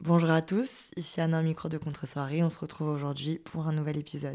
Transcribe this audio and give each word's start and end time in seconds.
Bonjour 0.00 0.30
à 0.30 0.42
tous, 0.42 0.90
ici 0.96 1.22
Anna, 1.22 1.40
micro 1.40 1.70
de 1.70 1.78
contre-soirée. 1.78 2.42
On 2.42 2.50
se 2.50 2.58
retrouve 2.58 2.90
aujourd'hui 2.90 3.38
pour 3.38 3.66
un 3.66 3.72
nouvel 3.72 3.96
épisode. 3.96 4.34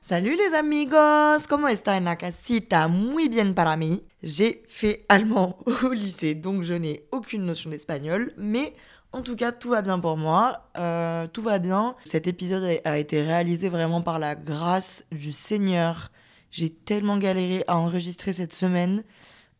Salut 0.00 0.36
les 0.36 0.54
amigos, 0.54 1.46
¿cómo 1.48 1.68
está 1.68 1.96
en 1.96 2.04
la 2.04 2.16
casita? 2.16 2.86
Muy 2.88 3.30
bien 3.30 3.54
para 3.54 3.78
mí. 3.78 4.04
J'ai 4.22 4.62
fait 4.68 5.06
allemand 5.08 5.56
au 5.82 5.92
lycée, 5.92 6.34
donc 6.34 6.62
je 6.62 6.74
n'ai 6.74 7.06
aucune 7.10 7.46
notion 7.46 7.70
d'espagnol, 7.70 8.34
mais 8.36 8.74
en 9.12 9.22
tout 9.22 9.36
cas 9.36 9.52
tout 9.52 9.70
va 9.70 9.82
bien 9.82 9.98
pour 9.98 10.16
moi, 10.16 10.68
Euh, 10.78 11.26
tout 11.32 11.42
va 11.42 11.58
bien. 11.58 11.94
Cet 12.04 12.26
épisode 12.26 12.80
a- 12.84 12.98
été 12.98 13.22
réalisé 13.22 13.68
vraiment 13.68 14.00
par 14.02 14.18
la 14.18 14.34
grâce 14.34 15.04
du 15.12 15.32
Seigneur. 15.32 16.10
J'ai 16.50 16.70
tellement 16.70 17.18
galéré 17.18 17.64
à 17.66 17.76
enregistrer 17.78 18.32
cette 18.32 18.52
semaine. 18.54 19.04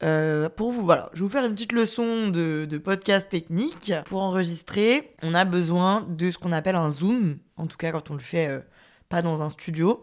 Euh, 0.03 0.49
pour 0.49 0.73
vous, 0.73 0.85
voilà, 0.85 1.11
je 1.13 1.21
vais 1.21 1.27
vous 1.27 1.33
faire 1.33 1.45
une 1.45 1.55
petite 1.55 1.73
leçon 1.73 2.29
de, 2.29 2.79
podcast 2.83 3.29
technique. 3.29 3.93
Pour 4.07 4.21
enregistrer, 4.23 5.15
on 5.23 5.33
a 5.35 5.45
besoin 5.45 6.05
de 6.09 6.31
ce 6.31 6.39
qu'on 6.39 6.53
appelle 6.53 6.75
un 6.77 6.91
zoom, 6.91 7.39
en 7.57 7.67
tout 7.67 7.77
cas 7.77 7.93
quand 7.93 8.11
on 8.11 8.15
le 8.15 8.21
fait 8.21 8.48
euh, 8.48 8.61
pas 9.09 9.23
dans 9.23 9.43
un 9.43 9.51
studio. 9.51 10.03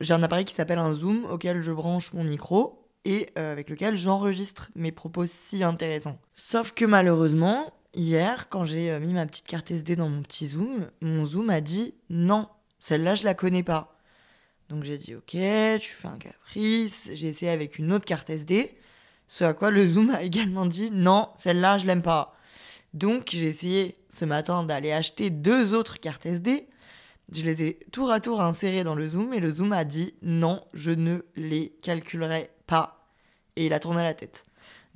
J'ai 0.00 0.14
un 0.14 0.22
appareil 0.22 0.44
qui 0.46 0.54
s'appelle 0.54 0.78
un 0.80 0.92
zoom 0.94 1.24
auquel 1.30 1.62
je 1.62 1.70
branche 1.72 2.12
mon 2.12 2.24
micro 2.24 2.82
et 3.04 3.28
avec 3.36 3.70
lequel 3.70 3.96
j'enregistre 3.96 4.68
mes 4.74 4.90
propos 4.92 5.26
si 5.26 5.62
intéressants. 5.62 6.18
Sauf 6.34 6.72
que 6.72 6.84
malheureusement, 6.84 7.72
hier, 7.96 8.48
quand 8.48 8.64
j'ai 8.64 8.90
euh, 8.92 9.00
mis 9.00 9.12
ma 9.12 9.26
petite 9.26 9.46
carte 9.46 9.70
SD 9.70 9.96
dans 9.96 10.08
mon 10.08 10.22
petit 10.22 10.46
zoom, 10.46 10.88
mon 11.00 11.26
zoom 11.26 11.50
a 11.50 11.60
dit 11.60 11.94
non, 12.10 12.48
celle-là 12.78 13.16
je 13.16 13.24
la 13.24 13.34
connais 13.34 13.62
pas. 13.62 13.96
Donc 14.68 14.84
j'ai 14.84 14.98
dit 14.98 15.14
ok, 15.14 15.30
tu 15.80 15.92
fais 15.92 16.08
un 16.08 16.18
caprice. 16.18 17.10
J'ai 17.14 17.28
essayé 17.28 17.50
avec 17.50 17.78
une 17.78 17.92
autre 17.92 18.04
carte 18.04 18.30
SD. 18.30 18.76
Ce 19.28 19.44
à 19.44 19.54
quoi 19.54 19.70
le 19.70 19.84
Zoom 19.84 20.10
a 20.10 20.22
également 20.22 20.66
dit 20.66 20.90
non, 20.92 21.28
celle-là, 21.36 21.78
je 21.78 21.86
l'aime 21.86 22.02
pas. 22.02 22.36
Donc 22.94 23.30
j'ai 23.30 23.46
essayé 23.46 23.96
ce 24.08 24.24
matin 24.24 24.62
d'aller 24.64 24.92
acheter 24.92 25.30
deux 25.30 25.74
autres 25.74 26.00
cartes 26.00 26.26
SD. 26.26 26.68
Je 27.32 27.42
les 27.42 27.62
ai 27.62 27.78
tour 27.90 28.10
à 28.10 28.20
tour 28.20 28.40
insérées 28.40 28.84
dans 28.84 28.94
le 28.94 29.08
Zoom 29.08 29.32
et 29.34 29.40
le 29.40 29.50
Zoom 29.50 29.72
a 29.72 29.84
dit 29.84 30.14
non, 30.22 30.64
je 30.74 30.92
ne 30.92 31.22
les 31.34 31.76
calculerai 31.82 32.50
pas. 32.66 33.08
Et 33.56 33.66
il 33.66 33.72
a 33.72 33.80
tourné 33.80 34.02
la 34.02 34.14
tête. 34.14 34.46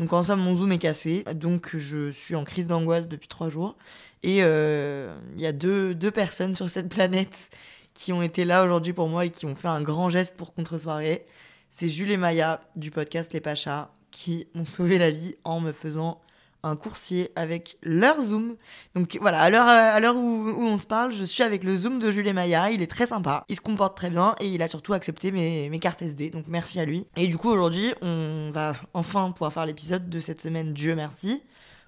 Donc 0.00 0.14
en 0.14 0.22
somme, 0.22 0.40
mon 0.40 0.56
Zoom 0.56 0.72
est 0.72 0.78
cassé. 0.78 1.24
Donc 1.34 1.76
je 1.76 2.10
suis 2.10 2.34
en 2.34 2.44
crise 2.44 2.66
d'angoisse 2.66 3.06
depuis 3.06 3.28
trois 3.28 3.50
jours. 3.50 3.76
Et 4.22 4.38
euh, 4.40 5.14
il 5.36 5.42
y 5.42 5.46
a 5.46 5.52
deux, 5.52 5.94
deux 5.94 6.10
personnes 6.10 6.54
sur 6.54 6.70
cette 6.70 6.88
planète 6.88 7.50
qui 7.92 8.12
ont 8.14 8.22
été 8.22 8.46
là 8.46 8.64
aujourd'hui 8.64 8.94
pour 8.94 9.08
moi 9.08 9.26
et 9.26 9.30
qui 9.30 9.44
ont 9.44 9.54
fait 9.54 9.68
un 9.68 9.82
grand 9.82 10.08
geste 10.08 10.36
pour 10.36 10.54
contre-soirée. 10.54 11.26
C'est 11.68 11.88
Jules 11.88 12.10
et 12.10 12.16
Maya 12.16 12.62
du 12.76 12.90
podcast 12.90 13.34
Les 13.34 13.40
Pachas 13.40 13.90
qui 14.10 14.48
m'ont 14.54 14.64
sauvé 14.64 14.96
la 14.98 15.10
vie 15.10 15.34
en 15.44 15.60
me 15.60 15.70
faisant 15.70 16.20
un 16.62 16.76
coursier 16.76 17.30
avec 17.36 17.78
leur 17.82 18.20
Zoom. 18.20 18.56
Donc 18.94 19.16
voilà, 19.20 19.40
à 19.40 19.50
l'heure, 19.50 19.66
à 19.66 19.98
l'heure 20.00 20.16
où, 20.16 20.54
on 20.58 20.76
se 20.76 20.86
parle, 20.86 21.12
je 21.12 21.24
suis 21.24 21.42
avec 21.42 21.64
le 21.64 21.76
Zoom 21.76 21.98
de 21.98 22.10
Jules 22.10 22.26
et 22.26 22.32
Maya. 22.32 22.70
Il 22.70 22.82
est 22.82 22.90
très 22.90 23.06
sympa, 23.06 23.44
il 23.48 23.56
se 23.56 23.60
comporte 23.60 23.96
très 23.96 24.10
bien 24.10 24.34
et 24.40 24.46
il 24.46 24.62
a 24.62 24.68
surtout 24.68 24.92
accepté 24.92 25.32
mes, 25.32 25.68
mes 25.68 25.78
cartes 25.78 26.02
SD. 26.02 26.30
Donc 26.30 26.44
merci 26.48 26.80
à 26.80 26.84
lui. 26.84 27.06
Et 27.16 27.26
du 27.26 27.36
coup, 27.36 27.48
aujourd'hui, 27.50 27.94
on 28.02 28.50
va 28.52 28.74
enfin 28.94 29.30
pouvoir 29.30 29.52
faire 29.52 29.66
l'épisode 29.66 30.08
de 30.08 30.20
cette 30.20 30.40
semaine. 30.40 30.72
Dieu 30.72 30.94
merci. 30.94 31.42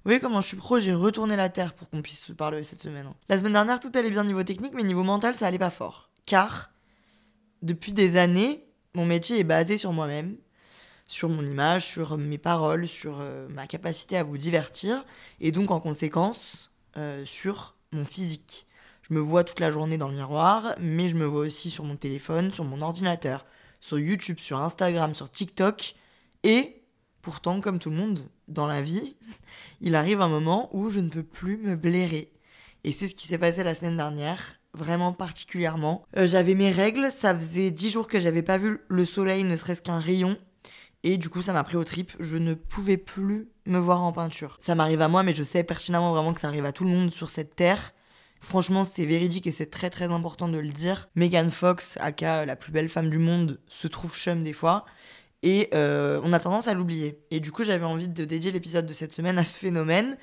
Vous 0.05 0.09
voyez 0.09 0.19
comment 0.19 0.41
je 0.41 0.49
suis 0.49 0.57
pro, 0.57 0.81
j'ai 0.81 0.95
retourné 0.95 1.37
la 1.37 1.49
terre 1.49 1.75
pour 1.75 1.89
qu'on 1.89 2.03
puisse 2.03 2.25
se 2.25 2.33
parler 2.33 2.65
cette 2.65 2.81
semaine. 2.81 3.07
hein. 3.07 3.15
La 3.29 3.39
semaine 3.39 3.53
dernière, 3.53 3.79
tout 3.79 3.93
allait 3.95 4.11
bien 4.11 4.25
niveau 4.25 4.43
technique, 4.43 4.73
mais 4.75 4.83
niveau 4.83 5.05
mental, 5.05 5.37
ça 5.37 5.47
allait 5.47 5.61
pas 5.61 5.71
fort. 5.71 6.11
Car, 6.27 6.73
depuis 7.63 7.93
des 7.93 8.17
années, 8.17 8.67
mon 8.95 9.07
métier 9.07 9.39
est 9.39 9.45
basé 9.45 9.79
sur 9.79 9.93
moi-même, 9.93 10.37
sur 11.13 11.29
mon 11.29 11.47
image, 11.47 11.85
sur 11.85 12.17
mes 12.17 12.39
paroles, 12.39 12.89
sur 12.89 13.19
euh, 13.21 13.47
ma 13.51 13.67
capacité 13.67 14.17
à 14.17 14.25
vous 14.25 14.39
divertir, 14.39 15.05
et 15.43 15.53
donc 15.53 15.71
en 15.71 15.79
conséquence, 15.79 16.71
euh, 16.97 17.23
sur 17.27 17.77
mon 17.93 18.07
physique. 18.07 18.67
Je 19.03 19.13
me 19.13 19.21
vois 19.21 19.45
toute 19.45 19.61
la 19.61 19.71
journée 19.71 19.99
dans 19.99 20.09
le 20.09 20.15
miroir, 20.15 20.75
mais 20.81 21.11
je 21.11 21.15
me 21.15 21.27
vois 21.27 21.43
aussi 21.43 21.69
sur 21.69 21.85
mon 21.85 21.97
téléphone, 21.97 22.51
sur 22.51 22.65
mon 22.65 22.81
ordinateur, 22.81 23.45
sur 23.79 23.99
YouTube, 23.99 24.39
sur 24.41 24.59
Instagram, 24.63 25.15
sur 25.15 25.31
TikTok, 25.31 25.97
et 26.45 26.83
pourtant, 27.21 27.61
comme 27.61 27.79
tout 27.79 27.91
le 27.91 27.97
monde 27.97 28.21
dans 28.49 28.67
la 28.67 28.81
vie, 28.81 29.19
il 29.83 29.97
arrive 29.97 30.23
un 30.23 30.29
moment 30.29 30.71
où 30.75 30.89
je 30.89 31.01
ne 31.01 31.11
peux 31.11 31.23
plus 31.23 31.59
me 31.59 31.77
blairer. 31.77 32.33
Et 32.85 32.93
c'est 32.93 33.07
ce 33.07 33.15
qui 33.15 33.27
s'est 33.29 33.37
passé 33.37 33.63
la 33.63 33.75
semaine 33.75 33.99
dernière, 33.99 34.61
vraiment 34.73 35.13
particulièrement. 35.13 36.07
Euh, 36.17 36.27
j'avais 36.27 36.55
mes 36.55 36.71
règles, 36.71 37.13
ça 37.15 37.37
faisait 37.37 37.71
10 37.71 37.91
jours 37.91 38.09
que 38.09 38.19
j'avais 38.19 38.43
pas 38.43 38.57
vu 38.57 38.81
le 38.89 39.05
soleil, 39.05 39.45
ne 39.45 39.57
serait-ce 39.57 39.83
qu'un 39.83 39.99
rayon. 39.99 40.39
Et 41.05 41.19
du 41.19 41.29
coup, 41.29 41.43
ça 41.43 41.53
m'a 41.53 41.65
pris 41.65 41.77
au 41.77 41.85
trip. 41.85 42.13
Je 42.21 42.37
ne 42.37 42.55
pouvais 42.55 42.97
plus 42.97 43.49
me 43.67 43.79
voir 43.79 44.03
en 44.03 44.13
peinture. 44.13 44.57
Ça 44.61 44.75
m'arrive 44.75 45.03
à 45.03 45.09
moi, 45.09 45.23
mais 45.23 45.35
je 45.35 45.43
sais 45.43 45.65
pertinemment 45.65 46.13
vraiment 46.13 46.33
que 46.33 46.41
ça 46.41 46.49
arrive 46.49 46.65
à 46.65 46.73
tout 46.73 46.85
le 46.85 46.91
monde 46.91 47.11
sur 47.11 47.29
cette 47.29 47.57
terre. 47.57 47.93
Franchement, 48.41 48.85
c'est 48.85 49.05
véridique 49.05 49.47
et 49.47 49.53
c'est 49.53 49.71
très 49.71 49.89
très 49.89 50.07
important 50.07 50.49
de 50.49 50.59
le 50.59 50.69
dire. 50.69 51.09
Megan 51.15 51.51
Fox, 51.51 51.97
aka 52.01 52.45
la 52.45 52.57
plus 52.57 52.73
belle 52.73 52.89
femme 52.89 53.09
du 53.09 53.19
monde, 53.19 53.61
se 53.69 53.87
trouve 53.87 54.17
chum 54.17 54.43
des 54.43 54.53
fois. 54.53 54.85
Et 55.43 55.69
euh, 55.75 56.21
on 56.25 56.33
a 56.33 56.41
tendance 56.41 56.69
à 56.69 56.75
l'oublier. 56.75 57.21
Et 57.31 57.41
du 57.41 57.53
coup, 57.53 57.65
j'avais 57.65 57.85
envie 57.85 58.09
de 58.09 58.25
dédier 58.25 58.53
l'épisode 58.53 58.87
de 58.87 58.93
cette 58.93 59.13
semaine 59.13 59.39
à 59.39 59.45
ce 59.45 59.59
phénomène, 59.59 60.17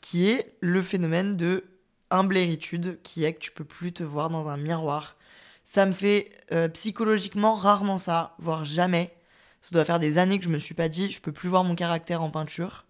qui 0.00 0.28
est 0.28 0.56
le 0.60 0.82
phénomène 0.82 1.36
de 1.36 1.64
humbléritude, 2.10 3.00
qui 3.02 3.24
est 3.24 3.34
que 3.34 3.38
tu 3.38 3.52
peux 3.52 3.64
plus 3.64 3.92
te 3.92 4.02
voir 4.02 4.30
dans 4.30 4.48
un 4.48 4.56
miroir. 4.56 5.16
Ça 5.64 5.86
me 5.86 5.92
fait 5.92 6.30
euh, 6.52 6.68
psychologiquement 6.68 7.54
rarement 7.54 7.98
ça, 7.98 8.34
voire 8.38 8.64
jamais. 8.64 9.14
Ça 9.62 9.74
doit 9.74 9.84
faire 9.84 10.00
des 10.00 10.18
années 10.18 10.38
que 10.38 10.44
je 10.44 10.50
me 10.50 10.58
suis 10.58 10.74
pas 10.74 10.88
dit, 10.88 11.10
je 11.10 11.20
peux 11.20 11.32
plus 11.32 11.48
voir 11.48 11.64
mon 11.64 11.74
caractère 11.74 12.22
en 12.22 12.30
peinture. 12.30 12.84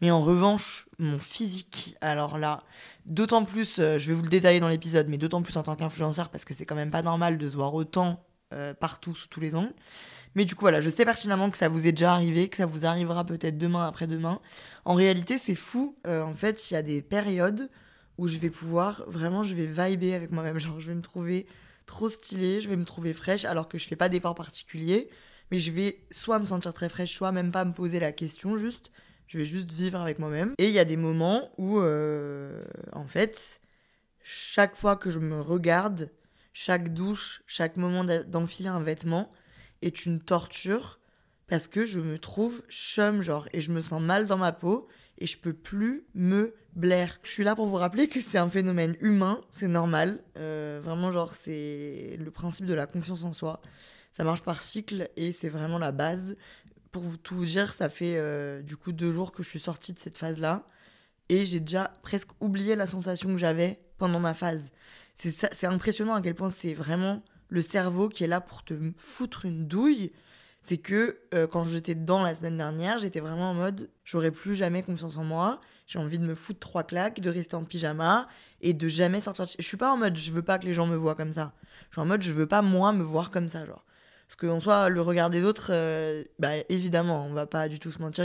Mais 0.00 0.10
en 0.10 0.20
revanche, 0.20 0.86
mon 0.98 1.18
physique, 1.18 1.96
alors 2.00 2.38
là, 2.38 2.64
d'autant 3.06 3.44
plus, 3.44 3.78
euh, 3.78 3.98
je 3.98 4.08
vais 4.08 4.14
vous 4.14 4.22
le 4.22 4.28
détailler 4.28 4.58
dans 4.58 4.68
l'épisode, 4.68 5.08
mais 5.08 5.18
d'autant 5.18 5.42
plus 5.42 5.56
en 5.56 5.62
tant 5.62 5.76
qu'influenceur, 5.76 6.28
parce 6.28 6.44
que 6.44 6.54
c'est 6.54 6.66
quand 6.66 6.74
même 6.74 6.90
pas 6.90 7.02
normal 7.02 7.38
de 7.38 7.48
se 7.48 7.54
voir 7.54 7.72
autant 7.74 8.24
euh, 8.52 8.74
partout, 8.74 9.14
sous 9.14 9.28
tous 9.28 9.40
les 9.40 9.54
angles. 9.54 9.72
Mais 10.34 10.44
du 10.44 10.54
coup, 10.54 10.62
voilà, 10.62 10.80
je 10.80 10.90
sais 10.90 11.04
pertinemment 11.04 11.50
que 11.50 11.58
ça 11.58 11.68
vous 11.68 11.86
est 11.86 11.92
déjà 11.92 12.14
arrivé, 12.14 12.48
que 12.48 12.56
ça 12.56 12.66
vous 12.66 12.86
arrivera 12.86 13.24
peut-être 13.24 13.58
demain, 13.58 13.86
après-demain. 13.86 14.40
En 14.84 14.94
réalité, 14.94 15.38
c'est 15.38 15.54
fou. 15.54 15.96
Euh, 16.06 16.22
en 16.22 16.34
fait, 16.34 16.70
il 16.70 16.74
y 16.74 16.76
a 16.76 16.82
des 16.82 17.02
périodes 17.02 17.70
où 18.18 18.26
je 18.26 18.38
vais 18.38 18.50
pouvoir, 18.50 19.04
vraiment, 19.06 19.42
je 19.42 19.54
vais 19.54 19.66
vibrer 19.66 20.14
avec 20.14 20.32
moi-même. 20.32 20.58
Genre, 20.58 20.80
je 20.80 20.88
vais 20.88 20.94
me 20.94 21.02
trouver 21.02 21.46
trop 21.86 22.08
stylée, 22.08 22.60
je 22.60 22.68
vais 22.68 22.76
me 22.76 22.84
trouver 22.84 23.12
fraîche, 23.14 23.44
alors 23.44 23.68
que 23.68 23.78
je 23.78 23.86
fais 23.86 23.96
pas 23.96 24.08
d'effort 24.08 24.34
particulier. 24.34 25.10
Mais 25.52 25.58
je 25.58 25.70
vais 25.70 25.98
soit 26.10 26.38
me 26.38 26.46
sentir 26.46 26.72
très 26.72 26.88
fraîche, 26.88 27.14
soit 27.14 27.30
même 27.30 27.52
pas 27.52 27.66
me 27.66 27.74
poser 27.74 28.00
la 28.00 28.10
question, 28.10 28.56
juste. 28.56 28.90
Je 29.26 29.36
vais 29.36 29.44
juste 29.44 29.70
vivre 29.70 30.00
avec 30.00 30.18
moi-même. 30.18 30.54
Et 30.56 30.68
il 30.68 30.72
y 30.72 30.78
a 30.78 30.86
des 30.86 30.96
moments 30.96 31.50
où, 31.58 31.78
euh, 31.78 32.64
en 32.92 33.06
fait, 33.06 33.60
chaque 34.22 34.74
fois 34.74 34.96
que 34.96 35.10
je 35.10 35.18
me 35.18 35.42
regarde, 35.42 36.10
chaque 36.54 36.94
douche, 36.94 37.42
chaque 37.46 37.76
moment 37.76 38.02
d'enfiler 38.02 38.70
un 38.70 38.80
vêtement 38.80 39.30
est 39.82 40.06
une 40.06 40.20
torture 40.20 41.00
parce 41.48 41.68
que 41.68 41.84
je 41.84 42.00
me 42.00 42.18
trouve 42.18 42.62
chum, 42.70 43.20
genre, 43.20 43.46
et 43.52 43.60
je 43.60 43.72
me 43.72 43.82
sens 43.82 44.00
mal 44.00 44.24
dans 44.24 44.38
ma 44.38 44.52
peau 44.52 44.88
et 45.18 45.26
je 45.26 45.36
peux 45.36 45.52
plus 45.52 46.06
me 46.14 46.54
blaire. 46.76 47.18
Je 47.24 47.30
suis 47.30 47.44
là 47.44 47.54
pour 47.54 47.66
vous 47.66 47.76
rappeler 47.76 48.08
que 48.08 48.22
c'est 48.22 48.38
un 48.38 48.48
phénomène 48.48 48.96
humain, 49.00 49.42
c'est 49.50 49.68
normal. 49.68 50.22
Euh, 50.38 50.80
vraiment, 50.82 51.12
genre, 51.12 51.34
c'est 51.34 52.16
le 52.18 52.30
principe 52.30 52.64
de 52.64 52.72
la 52.72 52.86
confiance 52.86 53.24
en 53.24 53.34
soi. 53.34 53.60
Ça 54.16 54.24
marche 54.24 54.42
par 54.42 54.60
cycle 54.62 55.08
et 55.16 55.32
c'est 55.32 55.48
vraiment 55.48 55.78
la 55.78 55.92
base. 55.92 56.36
Pour 56.90 57.02
vous 57.02 57.16
tout 57.16 57.34
vous 57.34 57.46
dire, 57.46 57.72
ça 57.72 57.88
fait 57.88 58.16
euh, 58.16 58.60
du 58.60 58.76
coup 58.76 58.92
deux 58.92 59.10
jours 59.10 59.32
que 59.32 59.42
je 59.42 59.48
suis 59.48 59.60
sortie 59.60 59.92
de 59.92 59.98
cette 59.98 60.18
phase-là 60.18 60.66
et 61.28 61.46
j'ai 61.46 61.60
déjà 61.60 61.92
presque 62.02 62.28
oublié 62.40 62.76
la 62.76 62.86
sensation 62.86 63.30
que 63.30 63.38
j'avais 63.38 63.80
pendant 63.96 64.20
ma 64.20 64.34
phase. 64.34 64.70
C'est 65.14 65.66
impressionnant 65.66 66.14
à 66.14 66.20
quel 66.20 66.34
point 66.34 66.50
c'est 66.50 66.74
vraiment 66.74 67.22
le 67.48 67.62
cerveau 67.62 68.08
qui 68.08 68.24
est 68.24 68.26
là 68.26 68.40
pour 68.40 68.64
te 68.64 68.74
foutre 68.96 69.44
une 69.44 69.66
douille. 69.66 70.12
c'est 70.62 70.78
que 70.78 71.18
euh, 71.34 71.46
quand 71.46 71.64
j'étais 71.64 71.94
dedans 71.94 72.22
la 72.22 72.34
semaine 72.34 72.56
dernière, 72.56 72.98
j'étais 72.98 73.20
vraiment 73.20 73.50
en 73.50 73.54
mode 73.54 73.90
j'aurais 74.04 74.30
plus 74.30 74.54
jamais 74.54 74.82
confiance 74.82 75.16
en 75.16 75.24
moi, 75.24 75.60
j'ai 75.86 75.98
envie 75.98 76.18
de 76.18 76.26
me 76.26 76.34
foutre 76.34 76.60
trois 76.60 76.84
claques, 76.84 77.20
de 77.20 77.30
rester 77.30 77.56
en 77.56 77.64
pyjama 77.64 78.28
et 78.60 78.74
de 78.74 78.88
jamais 78.88 79.20
sortir 79.20 79.46
de. 79.46 79.50
Je 79.58 79.64
suis 79.64 79.76
pas 79.76 79.92
en 79.92 79.96
mode 79.96 80.16
je 80.16 80.32
veux 80.32 80.42
pas 80.42 80.58
que 80.58 80.66
les 80.66 80.74
gens 80.74 80.86
me 80.86 80.96
voient 80.96 81.14
comme 81.14 81.32
ça. 81.32 81.52
Je 81.90 81.94
suis 81.94 82.00
en 82.00 82.06
mode 82.06 82.22
je 82.22 82.32
veux 82.32 82.46
pas 82.46 82.62
moi 82.62 82.92
me 82.92 83.02
voir 83.02 83.30
comme 83.30 83.48
ça, 83.48 83.66
genre. 83.66 83.84
Parce 84.32 84.50
qu'en 84.50 84.60
soi, 84.60 84.88
le 84.88 85.02
regard 85.02 85.28
des 85.28 85.44
autres, 85.44 85.66
euh, 85.74 86.24
bah 86.38 86.52
évidemment, 86.70 87.26
on 87.26 87.34
va 87.34 87.44
pas 87.44 87.68
du 87.68 87.78
tout 87.78 87.90
se 87.90 87.98
mentir, 87.98 88.24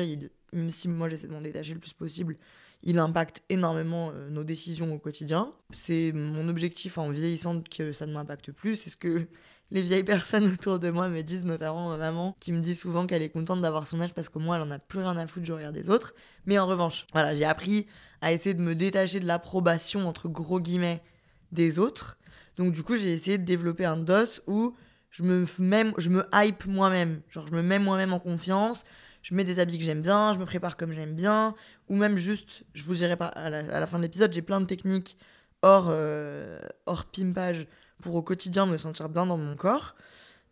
même 0.53 0.71
si 0.71 0.87
moi 0.87 1.09
j'essaie 1.09 1.27
de 1.27 1.33
m'en 1.33 1.41
détacher 1.41 1.73
le 1.73 1.81
plus 1.81 1.91
possible, 1.91 2.37
il 2.81 2.97
impacte 2.97 3.43
énormément 3.49 4.11
euh, 4.13 4.29
nos 4.29 4.45
décisions 4.45 4.93
au 4.93 4.99
quotidien. 4.99 5.51
C'est 5.73 6.13
mon 6.13 6.47
objectif 6.47 6.97
en 6.97 7.09
vieillissant 7.09 7.61
que 7.61 7.91
ça 7.91 8.05
ne 8.05 8.13
m'impacte 8.13 8.53
plus. 8.53 8.77
C'est 8.77 8.89
ce 8.89 8.95
que 8.95 9.27
les 9.71 9.81
vieilles 9.81 10.05
personnes 10.05 10.45
autour 10.45 10.79
de 10.79 10.89
moi 10.89 11.09
me 11.09 11.23
disent, 11.23 11.43
notamment 11.43 11.89
ma 11.89 11.97
maman, 11.97 12.37
qui 12.39 12.53
me 12.53 12.61
dit 12.61 12.75
souvent 12.75 13.05
qu'elle 13.05 13.21
est 13.21 13.29
contente 13.29 13.59
d'avoir 13.59 13.85
son 13.85 13.99
âge 13.99 14.13
parce 14.13 14.29
que 14.29 14.39
moi, 14.39 14.55
elle 14.55 14.63
en 14.63 14.71
a 14.71 14.79
plus 14.79 14.99
rien 14.99 15.17
à 15.17 15.27
foutre 15.27 15.43
du 15.45 15.51
regard 15.51 15.73
des 15.73 15.89
autres. 15.89 16.13
Mais 16.45 16.57
en 16.57 16.67
revanche, 16.67 17.05
voilà, 17.11 17.35
j'ai 17.35 17.43
appris 17.43 17.85
à 18.21 18.31
essayer 18.31 18.53
de 18.53 18.61
me 18.61 18.75
détacher 18.75 19.19
de 19.19 19.25
l'approbation, 19.25 20.07
entre 20.07 20.29
gros 20.29 20.61
guillemets, 20.61 21.03
des 21.51 21.79
autres. 21.79 22.17
Donc 22.55 22.71
du 22.71 22.81
coup, 22.81 22.95
j'ai 22.95 23.11
essayé 23.11 23.37
de 23.37 23.43
développer 23.43 23.83
un 23.83 23.97
dos 23.97 24.41
où 24.47 24.73
je 25.09 25.23
me, 25.23 25.45
même, 25.59 25.93
je 25.97 26.09
me 26.09 26.25
hype 26.33 26.65
moi-même. 26.65 27.21
Genre, 27.29 27.47
je 27.47 27.53
me 27.53 27.61
mets 27.61 27.79
moi-même 27.79 28.13
en 28.13 28.19
confiance 28.19 28.83
je 29.27 29.35
mets 29.35 29.43
des 29.43 29.59
habits 29.59 29.77
que 29.77 29.83
j'aime 29.83 30.01
bien, 30.01 30.31
je 30.31 30.39
me 30.39 30.45
prépare 30.45 30.77
comme 30.77 30.93
j'aime 30.93 31.13
bien, 31.13 31.53
ou 31.89 31.97
même 31.97 32.15
juste, 32.15 32.63
je 32.73 32.85
vous 32.85 32.95
dirai 32.95 33.17
pas, 33.17 33.27
à 33.27 33.49
la, 33.49 33.85
fin 33.85 33.97
de 33.97 34.03
l'épisode, 34.03 34.31
j'ai 34.31 34.41
plein 34.41 34.61
de 34.61 34.65
techniques 34.65 35.17
hors, 35.63 35.87
euh, 35.89 36.59
hors 36.85 37.03
pimpage 37.03 37.67
pour 38.01 38.15
au 38.15 38.21
quotidien 38.21 38.65
me 38.65 38.77
sentir 38.77 39.09
bien 39.09 39.25
dans 39.25 39.35
mon 39.35 39.57
corps. 39.57 39.95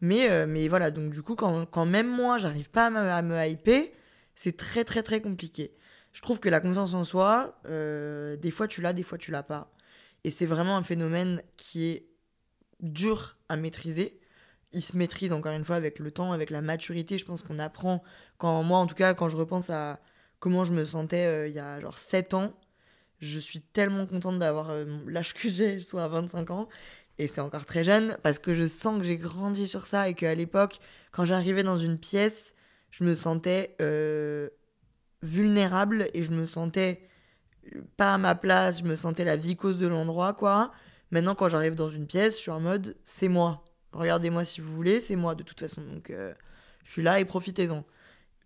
Mais, 0.01 0.29
euh, 0.29 0.45
mais 0.45 0.67
voilà, 0.67 0.91
donc 0.91 1.11
du 1.11 1.21
coup, 1.21 1.35
quand, 1.35 1.65
quand 1.67 1.85
même 1.85 2.09
moi, 2.09 2.37
j'arrive 2.37 2.69
pas 2.69 2.87
à 2.87 3.21
me, 3.21 3.47
hyper, 3.47 3.83
c'est 4.35 4.57
très 4.57 4.83
très 4.83 5.03
très 5.03 5.21
compliqué. 5.21 5.73
Je 6.11 6.21
trouve 6.21 6.41
que 6.41 6.49
la 6.49 6.59
confiance 6.59 6.93
en 6.93 7.05
soi, 7.05 7.57
euh, 7.67 8.35
des 8.35 8.51
fois 8.51 8.67
tu 8.67 8.81
l'as, 8.81 8.91
des 8.91 9.03
fois 9.03 9.17
tu 9.17 9.31
l'as 9.31 9.43
pas. 9.43 9.71
Et 10.25 10.31
c'est 10.31 10.45
vraiment 10.45 10.75
un 10.75 10.83
phénomène 10.83 11.41
qui 11.55 11.85
est 11.85 12.07
dur 12.81 13.37
à 13.47 13.55
maîtriser 13.55 14.19
il 14.75 14.81
se 14.81 14.95
maîtrise 14.95 15.33
encore 15.33 15.53
une 15.53 15.63
fois 15.63 15.77
avec 15.77 15.99
le 15.99 16.11
temps, 16.11 16.33
avec 16.33 16.49
la 16.49 16.61
maturité. 16.61 17.17
Je 17.17 17.25
pense 17.25 17.41
qu'on 17.41 17.59
apprend. 17.59 18.03
Quand 18.37 18.61
moi, 18.61 18.77
en 18.79 18.85
tout 18.85 18.95
cas, 18.95 19.13
quand 19.13 19.29
je 19.29 19.37
repense 19.37 19.69
à 19.69 19.99
comment 20.39 20.63
je 20.63 20.73
me 20.73 20.85
sentais 20.85 21.25
euh, 21.25 21.47
il 21.47 21.55
y 21.55 21.59
a 21.59 21.79
genre 21.79 21.97
7 21.97 22.33
ans, 22.33 22.53
je 23.19 23.39
suis 23.39 23.61
tellement 23.61 24.05
contente 24.05 24.37
d'avoir 24.37 24.69
euh, 24.69 24.85
l'âge 25.07 25.33
que 25.33 25.49
j'ai, 25.49 25.79
soit 25.79 26.03
à 26.03 26.07
25 26.09 26.51
ans. 26.51 26.67
Et 27.17 27.27
c'est 27.27 27.39
encore 27.39 27.65
très 27.65 27.85
jeune 27.85 28.17
parce 28.21 28.37
que 28.37 28.53
je 28.53 28.65
sens 28.65 28.99
que 28.99 29.05
j'ai 29.05 29.15
grandi 29.15 29.67
sur 29.69 29.87
ça 29.87 30.09
et 30.09 30.13
qu'à 30.13 30.35
l'époque, 30.35 30.79
quand 31.13 31.23
j'arrivais 31.23 31.63
dans 31.63 31.77
une 31.77 31.97
pièce, 31.97 32.53
je 32.91 33.05
me 33.05 33.15
sentais 33.15 33.77
euh, 33.81 34.49
vulnérable 35.21 36.09
et 36.13 36.23
je 36.23 36.31
me 36.31 36.45
sentais 36.45 37.07
pas 37.95 38.13
à 38.13 38.17
ma 38.17 38.35
place, 38.35 38.79
je 38.79 38.83
me 38.83 38.97
sentais 38.97 39.23
la 39.23 39.37
vicose 39.37 39.77
de 39.77 39.87
l'endroit, 39.87 40.33
quoi. 40.33 40.71
Maintenant, 41.11 41.35
quand 41.35 41.47
j'arrive 41.47 41.75
dans 41.75 41.89
une 41.89 42.05
pièce, 42.05 42.35
je 42.35 42.41
suis 42.41 42.51
en 42.51 42.59
mode 42.59 42.97
c'est 43.05 43.29
moi 43.29 43.63
regardez-moi 43.95 44.45
si 44.45 44.61
vous 44.61 44.73
voulez, 44.73 45.01
c'est 45.01 45.15
moi 45.15 45.35
de 45.35 45.43
toute 45.43 45.59
façon. 45.59 45.81
Donc 45.81 46.09
euh, 46.09 46.33
je 46.83 46.91
suis 46.91 47.01
là 47.01 47.19
et 47.19 47.25
profitez-en. 47.25 47.83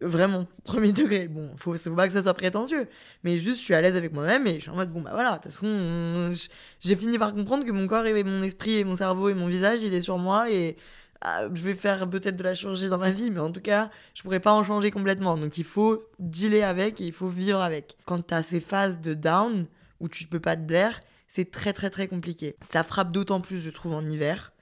Vraiment, 0.02 0.48
premier 0.64 0.94
degré. 0.94 1.28
Bon, 1.28 1.56
faut, 1.58 1.76
faut 1.76 1.96
pas 1.96 2.08
que 2.08 2.14
ça 2.14 2.24
soit 2.24 2.34
prétentieux. 2.34 2.88
Mais 3.24 3.38
juste, 3.38 3.60
je 3.60 3.66
suis 3.66 3.74
à 3.74 3.82
l'aise 3.82 3.96
avec 3.96 4.14
moi-même 4.14 4.48
et 4.48 4.56
je 4.56 4.62
suis 4.62 4.70
en 4.70 4.76
mode, 4.76 4.92
bon, 4.92 5.02
bah 5.02 5.12
voilà, 5.14 5.32
de 5.32 5.36
toute 5.36 5.52
façon, 5.52 6.34
j'ai 6.80 6.96
fini 6.96 7.18
par 7.18 7.34
comprendre 7.34 7.66
que 7.66 7.72
mon 7.72 7.88
corps 7.88 8.06
et 8.06 8.24
mon 8.24 8.42
esprit 8.44 8.78
et 8.78 8.84
mon 8.84 8.96
cerveau 8.96 9.30
et 9.30 9.34
mon 9.34 9.48
visage, 9.48 9.82
il 9.82 9.94
est 9.94 10.02
sur 10.02 10.18
moi 10.18 10.50
et 10.50 10.78
ah, 11.22 11.48
je 11.54 11.64
vais 11.64 11.76
faire 11.76 12.10
peut-être 12.10 12.38
de 12.38 12.44
la 12.44 12.56
chirurgie 12.56 12.88
dans 12.88 12.98
ma 12.98 13.12
vie, 13.12 13.30
mais 13.30 13.42
en 13.42 13.52
tout 13.52 13.60
cas, 13.60 13.90
je 14.14 14.24
pourrais 14.24 14.40
pas 14.40 14.54
en 14.54 14.64
changer 14.64 14.90
complètement. 14.90 15.36
Donc 15.38 15.58
il 15.58 15.66
faut 15.66 16.04
dealer 16.20 16.64
avec 16.64 17.02
et 17.02 17.06
il 17.06 17.12
faut 17.14 17.28
vivre 17.28 17.60
avec. 17.60 17.98
Quand 18.06 18.26
tu 18.26 18.34
as 18.34 18.44
ces 18.44 18.62
phases 18.62 19.02
de 19.02 19.14
down 19.14 19.66
où 20.00 20.08
tu 20.08 20.26
peux 20.28 20.40
pas 20.40 20.56
te 20.56 20.62
blaire, 20.62 21.02
c'est 21.28 21.52
très 21.52 21.74
très 21.74 21.90
très 21.90 22.08
compliqué. 22.08 22.56
Ça 22.62 22.84
frappe 22.84 23.12
d'autant 23.12 23.42
plus, 23.42 23.60
je 23.60 23.70
trouve, 23.70 23.94
en 23.94 24.08
hiver 24.08 24.54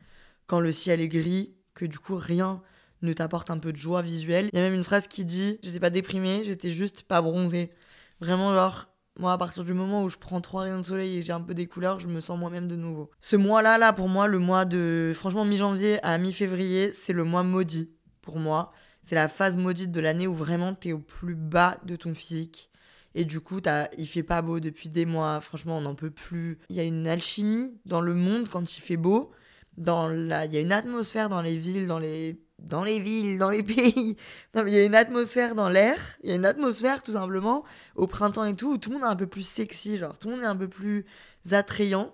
quand 0.47 0.59
le 0.59 0.71
ciel 0.71 1.01
est 1.01 1.07
gris, 1.07 1.53
que 1.73 1.85
du 1.85 1.99
coup 1.99 2.15
rien 2.15 2.61
ne 3.01 3.13
t'apporte 3.13 3.51
un 3.51 3.59
peu 3.59 3.71
de 3.71 3.77
joie 3.77 4.01
visuelle. 4.01 4.49
Il 4.51 4.57
y 4.57 4.59
a 4.59 4.63
même 4.63 4.73
une 4.73 4.83
phrase 4.83 5.07
qui 5.07 5.25
dit 5.25 5.59
J'étais 5.63 5.79
pas 5.79 5.89
déprimée, 5.89 6.43
j'étais 6.43 6.71
juste 6.71 7.03
pas 7.03 7.21
bronzée. 7.21 7.71
Vraiment, 8.19 8.53
genre, 8.53 8.87
moi, 9.19 9.33
à 9.33 9.37
partir 9.37 9.63
du 9.63 9.73
moment 9.73 10.03
où 10.03 10.09
je 10.09 10.17
prends 10.17 10.41
trois 10.41 10.63
rayons 10.63 10.79
de 10.79 10.85
soleil 10.85 11.17
et 11.17 11.21
j'ai 11.21 11.33
un 11.33 11.41
peu 11.41 11.53
des 11.53 11.67
couleurs, 11.67 11.99
je 11.99 12.07
me 12.07 12.21
sens 12.21 12.39
moi-même 12.39 12.67
de 12.67 12.75
nouveau. 12.75 13.11
Ce 13.19 13.35
mois-là, 13.35 13.77
là, 13.77 13.93
pour 13.93 14.09
moi, 14.09 14.27
le 14.27 14.39
mois 14.39 14.65
de. 14.65 15.13
Franchement, 15.15 15.45
mi-janvier 15.45 16.03
à 16.03 16.17
mi-février, 16.17 16.91
c'est 16.93 17.13
le 17.13 17.23
mois 17.23 17.43
maudit 17.43 17.91
pour 18.21 18.39
moi. 18.39 18.71
C'est 19.03 19.15
la 19.15 19.27
phase 19.27 19.57
maudite 19.57 19.91
de 19.91 20.01
l'année 20.01 20.27
où 20.27 20.35
vraiment 20.35 20.73
t'es 20.73 20.91
au 20.91 20.99
plus 20.99 21.35
bas 21.35 21.77
de 21.85 21.95
ton 21.95 22.13
physique. 22.13 22.71
Et 23.15 23.25
du 23.25 23.39
coup, 23.39 23.61
as... 23.65 23.89
il 23.97 24.07
fait 24.07 24.23
pas 24.23 24.41
beau 24.41 24.59
depuis 24.59 24.89
des 24.89 25.05
mois. 25.05 25.39
Franchement, 25.41 25.77
on 25.77 25.81
n'en 25.81 25.95
peut 25.95 26.11
plus. 26.11 26.59
Il 26.69 26.75
y 26.75 26.79
a 26.79 26.83
une 26.83 27.07
alchimie 27.07 27.79
dans 27.85 28.01
le 28.01 28.13
monde 28.13 28.49
quand 28.49 28.77
il 28.77 28.81
fait 28.81 28.97
beau 28.97 29.31
dans 29.77 30.07
la 30.07 30.45
il 30.45 30.53
y 30.53 30.57
a 30.57 30.61
une 30.61 30.71
atmosphère 30.71 31.29
dans 31.29 31.41
les 31.41 31.55
villes 31.55 31.87
dans 31.87 31.99
les 31.99 32.39
dans 32.59 32.83
les 32.83 32.99
villes 32.99 33.37
dans 33.37 33.49
les 33.49 33.63
pays. 33.75 34.17
Il 34.55 34.69
y 34.69 34.77
a 34.77 34.83
une 34.83 34.95
atmosphère 34.95 35.55
dans 35.55 35.69
l'air 35.69 35.97
il 36.23 36.29
y 36.29 36.33
a 36.33 36.35
une 36.35 36.45
atmosphère 36.45 37.03
tout 37.03 37.13
simplement 37.13 37.63
au 37.95 38.07
printemps 38.07 38.45
et 38.45 38.55
tout 38.55 38.73
où 38.73 38.77
tout 38.77 38.89
le 38.89 38.95
monde 38.95 39.05
est 39.05 39.11
un 39.11 39.15
peu 39.15 39.27
plus 39.27 39.47
sexy 39.47 39.97
genre 39.97 40.17
tout 40.17 40.29
le 40.29 40.35
monde 40.35 40.43
est 40.43 40.47
un 40.47 40.55
peu 40.55 40.67
plus 40.67 41.05
attrayant. 41.51 42.13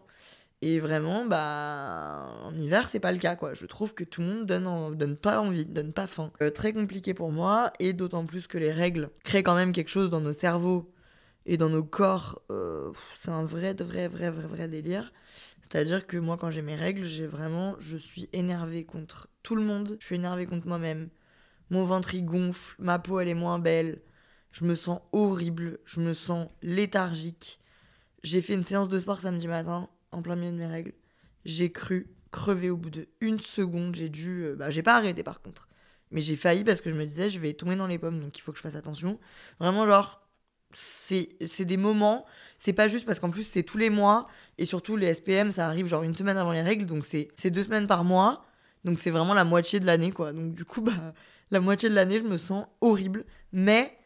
Et 0.65 0.79
vraiment 0.79 1.25
bah 1.25 2.25
en 2.45 2.55
hiver 2.57 2.87
c'est 2.89 3.01
pas 3.01 3.11
le 3.11 3.17
cas 3.19 3.35
quoi. 3.35 3.53
Je 3.53 3.65
trouve 3.65 3.93
que 3.93 4.05
tout 4.05 4.21
le 4.21 4.27
monde 4.27 4.45
donne 4.45 4.95
donne 4.95 5.17
pas 5.17 5.41
envie 5.41 5.65
donne 5.65 5.91
pas 5.91 6.07
faim. 6.07 6.31
Euh, 6.41 6.51
très 6.51 6.71
compliqué 6.71 7.13
pour 7.13 7.31
moi 7.33 7.73
et 7.79 7.91
d'autant 7.91 8.25
plus 8.25 8.47
que 8.47 8.57
les 8.57 8.71
règles 8.71 9.09
créent 9.25 9.43
quand 9.43 9.55
même 9.55 9.73
quelque 9.73 9.89
chose 9.89 10.09
dans 10.09 10.21
nos 10.21 10.31
cerveaux 10.31 10.92
et 11.45 11.57
dans 11.57 11.69
nos 11.69 11.83
corps 11.83 12.41
euh, 12.51 12.91
c'est 13.15 13.31
un 13.31 13.43
vrai 13.43 13.73
vrai 13.73 14.07
vrai 14.07 14.29
vrai 14.29 14.47
vrai 14.47 14.67
délire 14.67 15.11
c'est-à-dire 15.63 16.05
que 16.05 16.17
moi, 16.17 16.37
quand 16.37 16.51
j'ai 16.51 16.61
mes 16.61 16.75
règles, 16.75 17.05
j'ai 17.05 17.25
vraiment, 17.25 17.75
je 17.79 17.95
suis 17.95 18.29
énervée 18.33 18.83
contre 18.83 19.29
tout 19.43 19.55
le 19.55 19.63
monde. 19.63 19.95
Je 19.99 20.05
suis 20.05 20.15
énervée 20.15 20.45
contre 20.45 20.67
moi-même. 20.67 21.09
Mon 21.69 21.85
ventre 21.85 22.13
il 22.13 22.25
gonfle, 22.25 22.75
ma 22.79 22.99
peau 22.99 23.19
elle 23.21 23.29
est 23.29 23.33
moins 23.33 23.59
belle. 23.59 24.01
Je 24.51 24.65
me 24.65 24.75
sens 24.75 24.99
horrible, 25.13 25.79
je 25.85 26.01
me 26.01 26.13
sens 26.13 26.49
léthargique. 26.61 27.59
J'ai 28.23 28.41
fait 28.41 28.53
une 28.53 28.65
séance 28.65 28.89
de 28.89 28.99
sport 28.99 29.21
samedi 29.21 29.47
matin, 29.47 29.89
en 30.11 30.21
plein 30.21 30.35
milieu 30.35 30.51
de 30.51 30.57
mes 30.57 30.67
règles. 30.67 30.93
J'ai 31.45 31.71
cru 31.71 32.13
crever 32.31 32.69
au 32.69 32.77
bout 32.77 32.89
de 32.89 33.07
une 33.21 33.39
seconde. 33.39 33.95
J'ai 33.95 34.09
dû, 34.09 34.43
euh, 34.43 34.55
bah 34.55 34.69
j'ai 34.69 34.83
pas 34.83 34.97
arrêté 34.97 35.23
par 35.23 35.41
contre, 35.41 35.69
mais 36.11 36.21
j'ai 36.21 36.35
failli 36.35 36.63
parce 36.63 36.81
que 36.81 36.89
je 36.89 36.95
me 36.95 37.05
disais 37.05 37.29
je 37.29 37.39
vais 37.39 37.53
tomber 37.53 37.75
dans 37.77 37.87
les 37.87 37.97
pommes, 37.97 38.19
donc 38.19 38.37
il 38.37 38.41
faut 38.41 38.51
que 38.51 38.57
je 38.57 38.63
fasse 38.63 38.75
attention. 38.75 39.17
Vraiment 39.59 39.85
genre 39.87 40.22
c'est 40.73 41.65
des 41.65 41.77
moments, 41.77 42.25
c'est 42.59 42.73
pas 42.73 42.87
juste 42.87 43.05
parce 43.05 43.19
qu'en 43.19 43.29
plus 43.29 43.43
c'est 43.43 43.63
tous 43.63 43.77
les 43.77 43.89
mois, 43.89 44.27
et 44.57 44.65
surtout 44.65 44.95
les 44.95 45.13
SPM 45.13 45.51
ça 45.51 45.65
arrive 45.67 45.87
genre 45.87 46.03
une 46.03 46.15
semaine 46.15 46.37
avant 46.37 46.51
les 46.51 46.61
règles, 46.61 46.85
donc 46.85 47.05
c'est 47.05 47.49
deux 47.49 47.63
semaines 47.63 47.87
par 47.87 48.03
mois, 48.03 48.45
donc 48.83 48.99
c'est 48.99 49.11
vraiment 49.11 49.33
la 49.33 49.43
moitié 49.43 49.79
de 49.79 49.85
l'année 49.85 50.11
quoi. 50.11 50.33
Donc 50.33 50.53
du 50.53 50.65
coup, 50.65 50.81
bah, 50.81 51.13
la 51.51 51.59
moitié 51.59 51.89
de 51.89 51.95
l'année 51.95 52.19
je 52.19 52.23
me 52.23 52.37
sens 52.37 52.65
horrible, 52.81 53.25
mais 53.51 53.97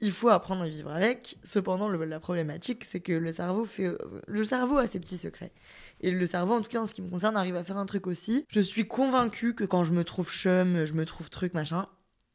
il 0.00 0.12
faut 0.12 0.28
apprendre 0.28 0.62
à 0.62 0.68
vivre 0.68 0.92
avec. 0.92 1.38
Cependant, 1.42 1.88
la 1.88 2.20
problématique 2.20 2.86
c'est 2.88 3.00
que 3.00 3.12
le 3.12 3.32
cerveau, 3.32 3.64
fait, 3.64 3.90
le 4.26 4.44
cerveau 4.44 4.78
a 4.78 4.86
ses 4.86 5.00
petits 5.00 5.18
secrets. 5.18 5.52
Et 6.00 6.12
le 6.12 6.24
cerveau, 6.26 6.54
en 6.54 6.60
tout 6.60 6.68
cas 6.68 6.80
en 6.80 6.86
ce 6.86 6.94
qui 6.94 7.02
me 7.02 7.10
concerne, 7.10 7.36
arrive 7.36 7.56
à 7.56 7.64
faire 7.64 7.78
un 7.78 7.86
truc 7.86 8.06
aussi. 8.06 8.44
Je 8.48 8.60
suis 8.60 8.86
convaincue 8.86 9.54
que 9.56 9.64
quand 9.64 9.82
je 9.82 9.92
me 9.92 10.04
trouve 10.04 10.30
chum, 10.30 10.84
je 10.84 10.94
me 10.94 11.04
trouve 11.04 11.30
truc 11.30 11.54
machin, 11.54 11.88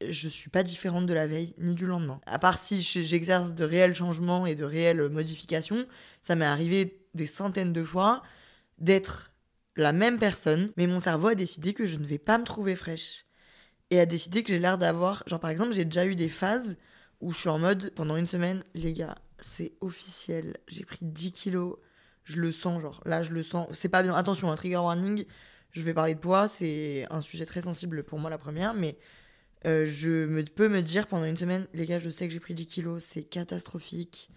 je 0.09 0.27
suis 0.29 0.49
pas 0.49 0.63
différente 0.63 1.05
de 1.05 1.13
la 1.13 1.27
veille 1.27 1.55
ni 1.57 1.75
du 1.75 1.85
lendemain. 1.85 2.21
À 2.25 2.39
part 2.39 2.57
si 2.57 2.81
j'exerce 2.81 3.53
de 3.53 3.63
réels 3.63 3.95
changements 3.95 4.45
et 4.45 4.55
de 4.55 4.63
réelles 4.63 5.09
modifications, 5.09 5.85
ça 6.23 6.35
m'est 6.35 6.45
arrivé 6.45 7.05
des 7.13 7.27
centaines 7.27 7.73
de 7.73 7.83
fois 7.83 8.23
d'être 8.79 9.31
la 9.75 9.91
même 9.91 10.19
personne, 10.19 10.71
mais 10.77 10.87
mon 10.87 10.99
cerveau 10.99 11.27
a 11.27 11.35
décidé 11.35 11.73
que 11.73 11.85
je 11.85 11.97
ne 11.97 12.05
vais 12.05 12.19
pas 12.19 12.37
me 12.37 12.43
trouver 12.43 12.75
fraîche. 12.75 13.25
Et 13.89 13.99
a 13.99 14.05
décidé 14.05 14.43
que 14.43 14.49
j'ai 14.49 14.59
l'air 14.59 14.77
d'avoir. 14.77 15.23
Genre, 15.27 15.39
par 15.39 15.49
exemple, 15.49 15.73
j'ai 15.73 15.85
déjà 15.85 16.05
eu 16.05 16.15
des 16.15 16.29
phases 16.29 16.77
où 17.21 17.31
je 17.31 17.37
suis 17.37 17.49
en 17.49 17.59
mode 17.59 17.91
pendant 17.95 18.17
une 18.17 18.27
semaine, 18.27 18.63
les 18.73 18.93
gars, 18.93 19.15
c'est 19.39 19.73
officiel, 19.81 20.57
j'ai 20.67 20.83
pris 20.83 20.99
10 21.01 21.31
kilos, 21.31 21.77
je 22.23 22.37
le 22.37 22.51
sens, 22.51 22.81
genre 22.81 23.01
là, 23.05 23.23
je 23.23 23.31
le 23.31 23.43
sens. 23.43 23.67
C'est 23.73 23.89
pas 23.89 24.03
bien. 24.03 24.15
Attention, 24.15 24.51
un 24.51 24.55
trigger 24.55 24.77
warning, 24.77 25.25
je 25.71 25.81
vais 25.81 25.93
parler 25.93 26.15
de 26.15 26.19
poids, 26.19 26.47
c'est 26.47 27.05
un 27.09 27.21
sujet 27.21 27.45
très 27.45 27.61
sensible 27.61 28.03
pour 28.03 28.19
moi 28.19 28.29
la 28.29 28.37
première, 28.37 28.73
mais 28.73 28.97
euh, 29.65 29.85
je 29.87 30.25
me, 30.25 30.43
peux 30.43 30.67
me 30.67 30.81
dire 30.81 31.07
pendant 31.07 31.25
une 31.25 31.37
semaine, 31.37 31.67
les 31.73 31.85
gars, 31.85 31.99
je 31.99 32.09
sais 32.09 32.27
que 32.27 32.33
j'ai 32.33 32.39
pris 32.39 32.53
10 32.53 32.67
kilos, 32.67 33.03
c'est 33.03 33.23
catastrophique. 33.23 34.29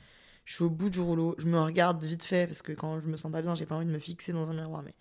Je 0.44 0.54
suis 0.54 0.64
au 0.64 0.70
bout 0.70 0.90
du 0.90 1.00
rouleau. 1.00 1.34
Je 1.38 1.46
me 1.46 1.60
regarde 1.60 2.02
vite 2.02 2.24
fait 2.24 2.46
parce 2.46 2.62
que 2.62 2.72
quand 2.72 3.00
je 3.00 3.08
me 3.08 3.16
sens 3.16 3.32
pas 3.32 3.42
bien, 3.42 3.54
j'ai 3.54 3.66
pas 3.66 3.74
envie 3.74 3.86
de 3.86 3.90
me 3.90 3.98
fixer 3.98 4.32
dans 4.32 4.50
un 4.50 4.54
miroir. 4.54 4.82
Mais 4.82 4.94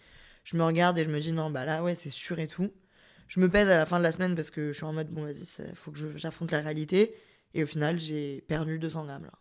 je 0.44 0.58
me 0.58 0.64
regarde 0.64 0.98
et 0.98 1.04
je 1.04 1.10
me 1.10 1.20
dis, 1.20 1.32
non, 1.32 1.52
bah 1.52 1.66
là, 1.66 1.84
ouais, 1.84 1.96
c'est 1.96 2.10
sûr 2.10 2.40
et 2.40 2.48
tout. 2.48 2.72
Je 3.28 3.40
me 3.40 3.50
pèse 3.50 3.70
à 3.70 3.78
la 3.78 3.86
fin 3.86 4.00
de 4.00 4.04
la 4.04 4.12
semaine 4.12 4.36
parce 4.36 4.50
que 4.50 4.70
je 4.70 4.74
suis 4.74 4.86
en 4.86 4.94
mode, 4.94 5.10
bon, 5.10 5.24
vas-y, 5.24 5.46
faut 5.76 5.92
que 5.92 6.18
j'affronte 6.18 6.52
la 6.52 6.62
réalité. 6.62 7.16
Et 7.54 7.64
au 7.64 7.66
final, 7.68 8.00
j'ai 8.00 8.42
perdu 8.48 8.80
200 8.80 9.06
grammes 9.06 9.26
là. 9.26 9.32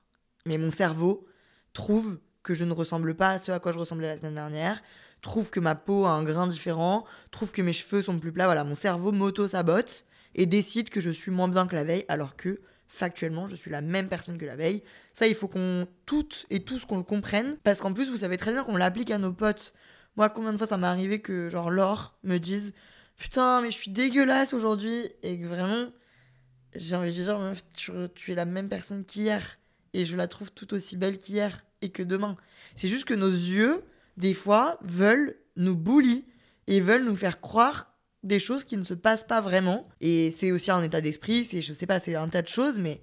Mais 0.46 0.58
mon 0.58 0.70
cerveau 0.70 1.26
trouve 1.72 2.18
que 2.42 2.54
je 2.54 2.64
ne 2.64 2.72
ressemble 2.72 3.14
pas 3.14 3.30
à 3.30 3.38
ce 3.38 3.50
à 3.50 3.58
quoi 3.58 3.72
je 3.72 3.78
ressemblais 3.78 4.06
la 4.06 4.18
semaine 4.18 4.34
dernière, 4.34 4.82
trouve 5.22 5.50
que 5.50 5.58
ma 5.58 5.74
peau 5.74 6.04
a 6.04 6.10
un 6.10 6.22
grain 6.22 6.46
différent, 6.46 7.06
trouve 7.30 7.50
que 7.50 7.62
mes 7.62 7.72
cheveux 7.72 8.02
sont 8.02 8.18
plus 8.18 8.30
plats. 8.30 8.44
Voilà, 8.44 8.64
mon 8.64 8.74
cerveau 8.74 9.10
m'auto-sabote 9.10 10.04
et 10.34 10.46
décide 10.46 10.90
que 10.90 11.00
je 11.00 11.10
suis 11.10 11.30
moins 11.30 11.48
bien 11.48 11.66
que 11.66 11.74
la 11.74 11.84
veille, 11.84 12.04
alors 12.08 12.36
que 12.36 12.60
factuellement, 12.88 13.48
je 13.48 13.56
suis 13.56 13.70
la 13.70 13.80
même 13.80 14.08
personne 14.08 14.38
que 14.38 14.46
la 14.46 14.56
veille. 14.56 14.82
Ça, 15.14 15.26
il 15.26 15.34
faut 15.34 15.48
qu'on 15.48 15.86
toutes 16.06 16.46
et 16.50 16.60
tous 16.60 16.84
qu'on 16.84 16.96
le 16.96 17.02
comprenne, 17.02 17.56
parce 17.64 17.80
qu'en 17.80 17.92
plus, 17.92 18.08
vous 18.08 18.18
savez 18.18 18.36
très 18.36 18.52
bien 18.52 18.64
qu'on 18.64 18.76
l'applique 18.76 19.10
à 19.10 19.18
nos 19.18 19.32
potes. 19.32 19.74
Moi, 20.16 20.30
combien 20.30 20.52
de 20.52 20.58
fois 20.58 20.68
ça 20.68 20.76
m'est 20.76 20.86
arrivé 20.86 21.20
que, 21.20 21.48
genre, 21.48 21.70
Laure 21.70 22.16
me 22.22 22.38
dise 22.38 22.72
Putain, 23.16 23.60
mais 23.60 23.70
je 23.70 23.76
suis 23.76 23.90
dégueulasse 23.90 24.54
aujourd'hui, 24.54 25.08
et 25.22 25.38
que 25.38 25.46
vraiment, 25.46 25.90
j'ai 26.74 26.96
envie 26.96 27.16
de 27.16 27.22
dire, 27.22 27.52
tu, 27.76 27.92
tu 28.14 28.32
es 28.32 28.34
la 28.34 28.44
même 28.44 28.68
personne 28.68 29.04
qu'hier, 29.04 29.58
et 29.92 30.04
je 30.04 30.16
la 30.16 30.28
trouve 30.28 30.52
tout 30.52 30.72
aussi 30.74 30.96
belle 30.96 31.18
qu'hier, 31.18 31.64
et 31.82 31.90
que 31.90 32.02
demain. 32.02 32.36
C'est 32.76 32.88
juste 32.88 33.04
que 33.04 33.14
nos 33.14 33.30
yeux, 33.30 33.84
des 34.16 34.34
fois, 34.34 34.78
veulent 34.82 35.36
nous 35.56 35.76
bully, 35.76 36.26
et 36.66 36.80
veulent 36.80 37.04
nous 37.04 37.16
faire 37.16 37.40
croire 37.40 37.93
des 38.25 38.38
choses 38.38 38.64
qui 38.64 38.76
ne 38.76 38.83
se 38.83 38.95
passent 38.95 39.25
pas 39.25 39.40
vraiment. 39.40 39.88
Et 40.00 40.31
c'est 40.31 40.50
aussi 40.50 40.71
un 40.71 40.83
état 40.83 41.00
d'esprit, 41.00 41.45
c'est, 41.45 41.62
je 41.62 41.73
sais 41.73 41.87
pas, 41.87 42.00
c'est 42.00 42.14
un 42.16 42.28
tas 42.28 42.43
de 42.43 42.49
choses, 42.49 42.78
mais 42.78 43.00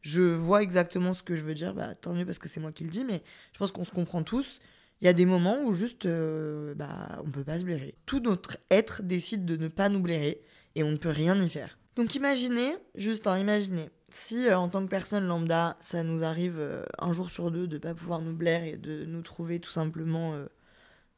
je 0.00 0.22
vois 0.22 0.62
exactement 0.62 1.14
ce 1.14 1.22
que 1.22 1.36
je 1.36 1.42
veux 1.42 1.54
dire. 1.54 1.74
Bah, 1.74 1.94
tant 1.94 2.12
mieux 2.12 2.26
parce 2.26 2.38
que 2.38 2.48
c'est 2.48 2.58
moi 2.58 2.72
qui 2.72 2.84
le 2.84 2.90
dis, 2.90 3.04
mais 3.04 3.22
je 3.52 3.58
pense 3.58 3.70
qu'on 3.70 3.84
se 3.84 3.92
comprend 3.92 4.22
tous. 4.22 4.58
Il 5.00 5.04
y 5.04 5.08
a 5.08 5.12
des 5.12 5.26
moments 5.26 5.62
où 5.64 5.74
juste, 5.74 6.06
euh, 6.06 6.74
bah, 6.74 7.22
on 7.24 7.30
peut 7.30 7.44
pas 7.44 7.58
se 7.58 7.64
blairer. 7.64 7.94
Tout 8.06 8.20
notre 8.20 8.56
être 8.70 9.02
décide 9.02 9.44
de 9.44 9.56
ne 9.56 9.68
pas 9.68 9.88
nous 9.88 10.00
blairer 10.00 10.40
et 10.74 10.82
on 10.82 10.90
ne 10.90 10.96
peut 10.96 11.10
rien 11.10 11.38
y 11.40 11.50
faire. 11.50 11.78
Donc 11.96 12.14
imaginez, 12.14 12.74
juste 12.94 13.26
hein, 13.26 13.38
imaginez, 13.38 13.90
si 14.08 14.46
euh, 14.46 14.56
en 14.56 14.68
tant 14.68 14.82
que 14.82 14.88
personne 14.88 15.26
lambda, 15.26 15.76
ça 15.80 16.02
nous 16.02 16.24
arrive 16.24 16.58
euh, 16.58 16.84
un 16.98 17.12
jour 17.12 17.30
sur 17.30 17.50
deux 17.50 17.66
de 17.66 17.78
pas 17.78 17.94
pouvoir 17.94 18.22
nous 18.22 18.32
blairer 18.32 18.70
et 18.70 18.76
de 18.76 19.04
nous 19.04 19.22
trouver 19.22 19.60
tout 19.60 19.70
simplement 19.70 20.34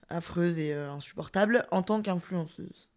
affreuse 0.09 0.59
et 0.59 0.73
insupportable 0.73 1.67
en 1.71 1.83
tant 1.83 2.03
qu'influenceuse. 2.03 2.89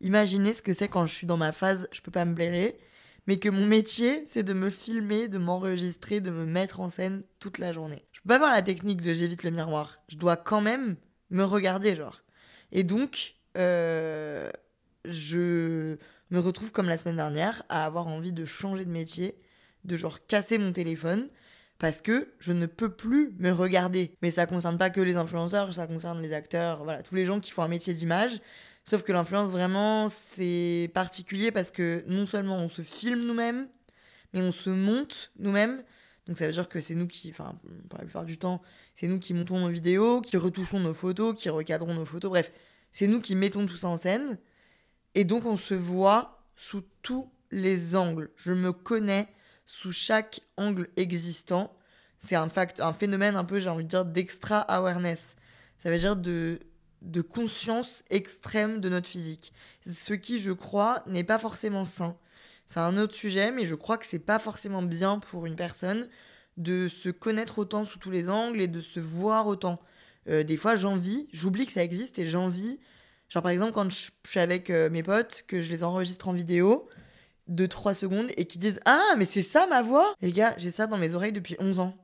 Imaginez 0.00 0.52
ce 0.52 0.62
que 0.62 0.72
c'est 0.72 0.88
quand 0.88 1.06
je 1.06 1.14
suis 1.14 1.26
dans 1.26 1.36
ma 1.36 1.52
phase, 1.52 1.88
je 1.92 2.00
peux 2.00 2.10
pas 2.10 2.24
me 2.24 2.34
blairer, 2.34 2.78
mais 3.26 3.38
que 3.38 3.48
mon 3.48 3.66
métier, 3.66 4.24
c'est 4.26 4.42
de 4.42 4.52
me 4.52 4.70
filmer, 4.70 5.28
de 5.28 5.38
m'enregistrer, 5.38 6.20
de 6.20 6.30
me 6.30 6.44
mettre 6.44 6.80
en 6.80 6.88
scène 6.88 7.22
toute 7.40 7.58
la 7.58 7.72
journée. 7.72 8.04
Je 8.12 8.20
peux 8.20 8.28
pas 8.28 8.36
avoir 8.36 8.52
la 8.52 8.62
technique 8.62 9.02
de 9.02 9.12
j'évite 9.12 9.42
le 9.42 9.50
miroir. 9.50 9.98
Je 10.08 10.16
dois 10.16 10.36
quand 10.36 10.60
même 10.60 10.96
me 11.30 11.44
regarder, 11.44 11.96
genre. 11.96 12.22
Et 12.72 12.84
donc, 12.84 13.34
euh, 13.56 14.50
je 15.04 15.96
me 16.30 16.38
retrouve 16.38 16.72
comme 16.72 16.88
la 16.88 16.96
semaine 16.96 17.16
dernière 17.16 17.62
à 17.68 17.84
avoir 17.84 18.06
envie 18.06 18.32
de 18.32 18.44
changer 18.44 18.84
de 18.84 18.90
métier, 18.90 19.36
de 19.84 19.96
genre 19.96 20.24
casser 20.26 20.58
mon 20.58 20.72
téléphone 20.72 21.28
parce 21.78 22.00
que 22.00 22.28
je 22.38 22.52
ne 22.52 22.66
peux 22.66 22.90
plus 22.90 23.34
me 23.38 23.50
regarder. 23.50 24.16
Mais 24.22 24.30
ça 24.30 24.46
concerne 24.46 24.78
pas 24.78 24.90
que 24.90 25.00
les 25.00 25.16
influenceurs, 25.16 25.74
ça 25.74 25.86
concerne 25.86 26.20
les 26.22 26.32
acteurs, 26.32 26.84
voilà, 26.84 27.02
tous 27.02 27.14
les 27.14 27.26
gens 27.26 27.40
qui 27.40 27.50
font 27.50 27.62
un 27.62 27.68
métier 27.68 27.94
d'image. 27.94 28.40
Sauf 28.88 29.02
que 29.02 29.10
l'influence, 29.10 29.50
vraiment, 29.50 30.06
c'est 30.08 30.92
particulier 30.94 31.50
parce 31.50 31.72
que 31.72 32.04
non 32.06 32.24
seulement 32.24 32.58
on 32.58 32.68
se 32.68 32.82
filme 32.82 33.20
nous-mêmes, 33.24 33.66
mais 34.32 34.40
on 34.40 34.52
se 34.52 34.70
monte 34.70 35.32
nous-mêmes. 35.40 35.82
Donc 36.26 36.36
ça 36.36 36.46
veut 36.46 36.52
dire 36.52 36.68
que 36.68 36.80
c'est 36.80 36.94
nous 36.94 37.08
qui, 37.08 37.30
enfin, 37.30 37.58
pour 37.88 37.98
la 37.98 38.04
plupart 38.04 38.24
du 38.24 38.38
temps, 38.38 38.62
c'est 38.94 39.08
nous 39.08 39.18
qui 39.18 39.34
montons 39.34 39.58
nos 39.58 39.70
vidéos, 39.70 40.20
qui 40.20 40.36
retouchons 40.36 40.78
nos 40.78 40.94
photos, 40.94 41.36
qui 41.36 41.48
recadrons 41.48 41.94
nos 41.94 42.04
photos. 42.04 42.30
Bref, 42.30 42.52
c'est 42.92 43.08
nous 43.08 43.20
qui 43.20 43.34
mettons 43.34 43.66
tout 43.66 43.76
ça 43.76 43.88
en 43.88 43.96
scène. 43.96 44.38
Et 45.16 45.24
donc 45.24 45.46
on 45.46 45.56
se 45.56 45.74
voit 45.74 46.44
sous 46.54 46.84
tous 47.02 47.28
les 47.50 47.96
angles. 47.96 48.30
Je 48.36 48.52
me 48.52 48.72
connais 48.72 49.28
sous 49.66 49.90
chaque 49.90 50.42
angle 50.56 50.88
existant. 50.96 51.76
C'est 52.20 52.36
un, 52.36 52.48
un 52.78 52.92
phénomène 52.92 53.34
un 53.34 53.44
peu, 53.44 53.58
j'ai 53.58 53.68
envie 53.68 53.84
de 53.84 53.88
dire, 53.88 54.04
d'extra 54.04 54.60
awareness. 54.60 55.34
Ça 55.78 55.90
veut 55.90 55.98
dire 55.98 56.14
de 56.14 56.60
de 57.06 57.20
conscience 57.20 58.02
extrême 58.10 58.80
de 58.80 58.88
notre 58.88 59.08
physique. 59.08 59.52
Ce 59.86 60.12
qui, 60.12 60.38
je 60.38 60.52
crois, 60.52 61.02
n'est 61.06 61.24
pas 61.24 61.38
forcément 61.38 61.84
sain. 61.84 62.16
C'est 62.66 62.80
un 62.80 62.98
autre 62.98 63.14
sujet, 63.14 63.52
mais 63.52 63.64
je 63.64 63.74
crois 63.74 63.96
que 63.96 64.06
c'est 64.06 64.18
pas 64.18 64.38
forcément 64.38 64.82
bien 64.82 65.18
pour 65.18 65.46
une 65.46 65.56
personne 65.56 66.08
de 66.56 66.88
se 66.88 67.08
connaître 67.08 67.58
autant 67.58 67.84
sous 67.84 67.98
tous 67.98 68.10
les 68.10 68.28
angles 68.28 68.60
et 68.60 68.66
de 68.66 68.80
se 68.80 68.98
voir 68.98 69.46
autant. 69.46 69.80
Euh, 70.28 70.42
des 70.42 70.56
fois, 70.56 70.74
j'envie, 70.74 71.28
j'oublie 71.32 71.66
que 71.66 71.72
ça 71.72 71.84
existe 71.84 72.18
et 72.18 72.26
j'envie. 72.26 72.80
Genre, 73.28 73.42
par 73.42 73.52
exemple, 73.52 73.72
quand 73.72 73.90
je 73.90 74.10
suis 74.26 74.40
avec 74.40 74.70
euh, 74.70 74.90
mes 74.90 75.02
potes, 75.02 75.44
que 75.46 75.62
je 75.62 75.70
les 75.70 75.84
enregistre 75.84 76.28
en 76.28 76.32
vidéo 76.32 76.88
de 77.46 77.66
3 77.66 77.94
secondes 77.94 78.30
et 78.36 78.46
qui 78.46 78.58
disent 78.58 78.80
Ah, 78.84 79.14
mais 79.16 79.24
c'est 79.24 79.42
ça 79.42 79.66
ma 79.68 79.82
voix 79.82 80.14
Les 80.20 80.32
gars, 80.32 80.54
j'ai 80.58 80.70
ça 80.72 80.86
dans 80.86 80.98
mes 80.98 81.14
oreilles 81.14 81.32
depuis 81.32 81.56
11 81.60 81.78
ans. 81.78 81.96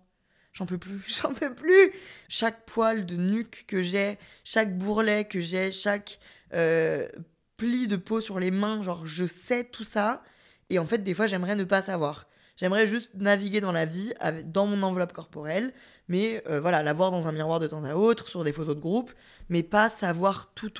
J'en 0.52 0.66
peux 0.66 0.78
plus, 0.78 1.00
j'en 1.06 1.32
peux 1.32 1.54
plus. 1.54 1.92
Chaque 2.28 2.64
poil 2.66 3.06
de 3.06 3.16
nuque 3.16 3.64
que 3.66 3.82
j'ai, 3.82 4.18
chaque 4.44 4.76
bourrelet 4.76 5.24
que 5.24 5.40
j'ai, 5.40 5.72
chaque 5.72 6.18
euh, 6.52 7.08
pli 7.56 7.88
de 7.88 7.96
peau 7.96 8.20
sur 8.20 8.38
les 8.38 8.50
mains, 8.50 8.82
genre 8.82 9.06
je 9.06 9.26
sais 9.26 9.64
tout 9.64 9.84
ça. 9.84 10.22
Et 10.70 10.78
en 10.78 10.86
fait, 10.86 10.98
des 10.98 11.14
fois, 11.14 11.26
j'aimerais 11.26 11.56
ne 11.56 11.64
pas 11.64 11.82
savoir. 11.82 12.26
J'aimerais 12.56 12.86
juste 12.86 13.10
naviguer 13.14 13.60
dans 13.60 13.72
la 13.72 13.86
vie, 13.86 14.12
dans 14.44 14.66
mon 14.66 14.82
enveloppe 14.82 15.12
corporelle, 15.12 15.72
mais 16.08 16.42
euh, 16.48 16.60
voilà, 16.60 16.82
la 16.82 16.92
voir 16.92 17.10
dans 17.10 17.26
un 17.26 17.32
miroir 17.32 17.60
de 17.60 17.66
temps 17.66 17.84
à 17.84 17.94
autre, 17.94 18.28
sur 18.28 18.44
des 18.44 18.52
photos 18.52 18.76
de 18.76 18.80
groupe, 18.80 19.12
mais 19.48 19.62
pas 19.62 19.88
savoir 19.88 20.52
tout, 20.54 20.70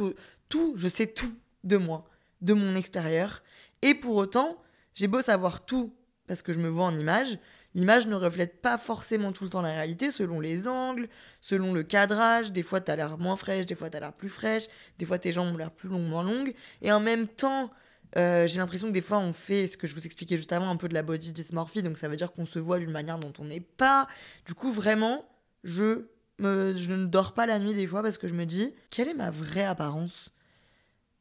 tout, 0.49 0.75
je 0.77 0.89
sais 0.89 1.07
tout 1.07 1.33
de 1.65 1.77
moi, 1.79 2.09
de 2.43 2.53
mon 2.53 2.75
extérieur. 2.75 3.43
Et 3.81 3.95
pour 3.95 4.17
autant, 4.17 4.63
j'ai 4.95 5.09
beau 5.09 5.23
savoir 5.23 5.65
tout 5.65 5.95
parce 6.27 6.43
que 6.43 6.53
je 6.53 6.61
me 6.61 6.69
vois 6.69 6.87
en 6.87 6.97
image, 6.97 7.39
l'image 7.75 8.07
ne 8.07 8.15
reflète 8.15 8.61
pas 8.61 8.79
forcément 8.79 9.33
tout 9.33 9.45
le 9.45 9.51
temps 9.51 9.63
la 9.63 9.73
réalité 9.73 10.11
selon 10.11 10.41
les 10.41 10.69
angles, 10.69 11.09
selon 11.41 11.73
le 11.73 11.83
cadrage. 11.83 12.53
Des 12.53 12.63
fois, 12.63 12.81
t'as 12.81 12.97
l'air 12.97 13.19
moins 13.19 13.37
fraîche, 13.37 13.67
des 13.67 13.75
fois, 13.75 13.91
t'as 13.91 14.01
l'air 14.01 14.13
plus 14.13 14.29
fraîche, 14.29 14.67
des 14.99 15.07
fois, 15.07 15.19
tes 15.19 15.33
jambes 15.33 15.55
ont 15.55 15.57
l'air 15.57 15.71
plus 15.71 15.89
longues, 15.89 16.09
moins 16.09 16.23
longues. 16.23 16.55
Et 16.81 16.93
en 16.93 17.01
même 17.01 17.27
temps, 17.27 17.71
euh, 18.19 18.47
j'ai 18.47 18.59
l'impression 18.59 18.89
que 18.89 18.93
des 18.93 19.01
fois, 19.01 19.19
on 19.19 19.33
fait 19.33 19.67
ce 19.67 19.77
que 19.77 19.87
je 19.87 19.95
vous 19.95 20.05
expliquais 20.05 20.37
juste 20.37 20.53
avant, 20.53 20.69
un 20.69 20.77
peu 20.77 20.89
de 20.89 20.95
la 20.95 21.03
body 21.03 21.33
dysmorphie. 21.33 21.83
Donc, 21.83 21.99
ça 21.99 22.09
veut 22.09 22.17
dire 22.17 22.33
qu'on 22.33 22.47
se 22.47 22.59
voit 22.59 22.79
d'une 22.79 22.91
manière 22.91 23.19
dont 23.19 23.33
on 23.39 23.45
n'est 23.45 23.61
pas. 23.61 24.07
Du 24.47 24.55
coup, 24.55 24.73
vraiment, 24.73 25.25
je, 25.65 26.07
me, 26.39 26.75
je 26.77 26.93
ne 26.93 27.07
dors 27.07 27.33
pas 27.33 27.47
la 27.47 27.59
nuit 27.59 27.75
des 27.75 27.87
fois 27.87 28.03
parce 28.03 28.19
que 28.19 28.29
je 28.29 28.35
me 28.35 28.45
dis, 28.45 28.75
quelle 28.91 29.09
est 29.09 29.15
ma 29.15 29.31
vraie 29.31 29.65
apparence? 29.65 30.31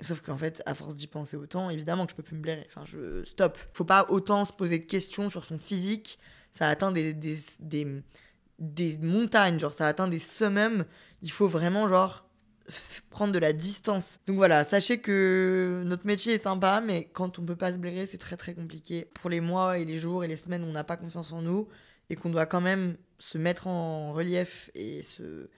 Sauf 0.01 0.21
qu'en 0.21 0.37
fait, 0.37 0.63
à 0.65 0.73
force 0.73 0.95
d'y 0.95 1.05
penser 1.05 1.37
autant, 1.37 1.69
évidemment 1.69 2.05
que 2.05 2.11
je 2.11 2.15
peux 2.15 2.23
plus 2.23 2.35
me 2.35 2.41
blairer. 2.41 2.65
Enfin, 2.67 2.85
je 2.85 3.23
stop. 3.23 3.57
Faut 3.71 3.85
pas 3.85 4.07
autant 4.09 4.45
se 4.45 4.51
poser 4.51 4.79
de 4.79 4.85
questions 4.85 5.29
sur 5.29 5.45
son 5.45 5.59
physique 5.59 6.17
ça 6.51 6.67
atteint 6.69 6.91
des, 6.91 7.13
des, 7.13 7.37
des, 7.59 8.03
des 8.59 8.97
montagnes, 8.97 9.59
genre 9.59 9.73
ça 9.73 9.87
atteint 9.87 10.07
des 10.07 10.19
summums. 10.19 10.85
Il 11.21 11.31
faut 11.31 11.47
vraiment, 11.47 11.87
genre, 11.87 12.25
prendre 13.09 13.33
de 13.33 13.39
la 13.39 13.53
distance. 13.53 14.19
Donc 14.25 14.37
voilà, 14.37 14.63
sachez 14.63 14.99
que 14.99 15.83
notre 15.85 16.05
métier 16.05 16.33
est 16.33 16.43
sympa, 16.43 16.81
mais 16.81 17.05
quand 17.13 17.39
on 17.39 17.45
peut 17.45 17.55
pas 17.55 17.73
se 17.73 17.77
blairer, 17.77 18.05
c'est 18.05 18.17
très 18.17 18.37
très 18.37 18.53
compliqué. 18.53 19.07
Pour 19.13 19.29
les 19.29 19.41
mois 19.41 19.77
et 19.77 19.85
les 19.85 19.99
jours 19.99 20.23
et 20.23 20.27
les 20.27 20.37
semaines 20.37 20.63
où 20.63 20.67
on 20.67 20.71
n'a 20.71 20.83
pas 20.83 20.97
confiance 20.97 21.31
en 21.31 21.41
nous 21.41 21.67
et 22.09 22.15
qu'on 22.15 22.29
doit 22.29 22.45
quand 22.45 22.61
même 22.61 22.97
se 23.19 23.37
mettre 23.37 23.67
en 23.67 24.13
relief 24.13 24.69
et 24.73 25.03
se, 25.03 25.49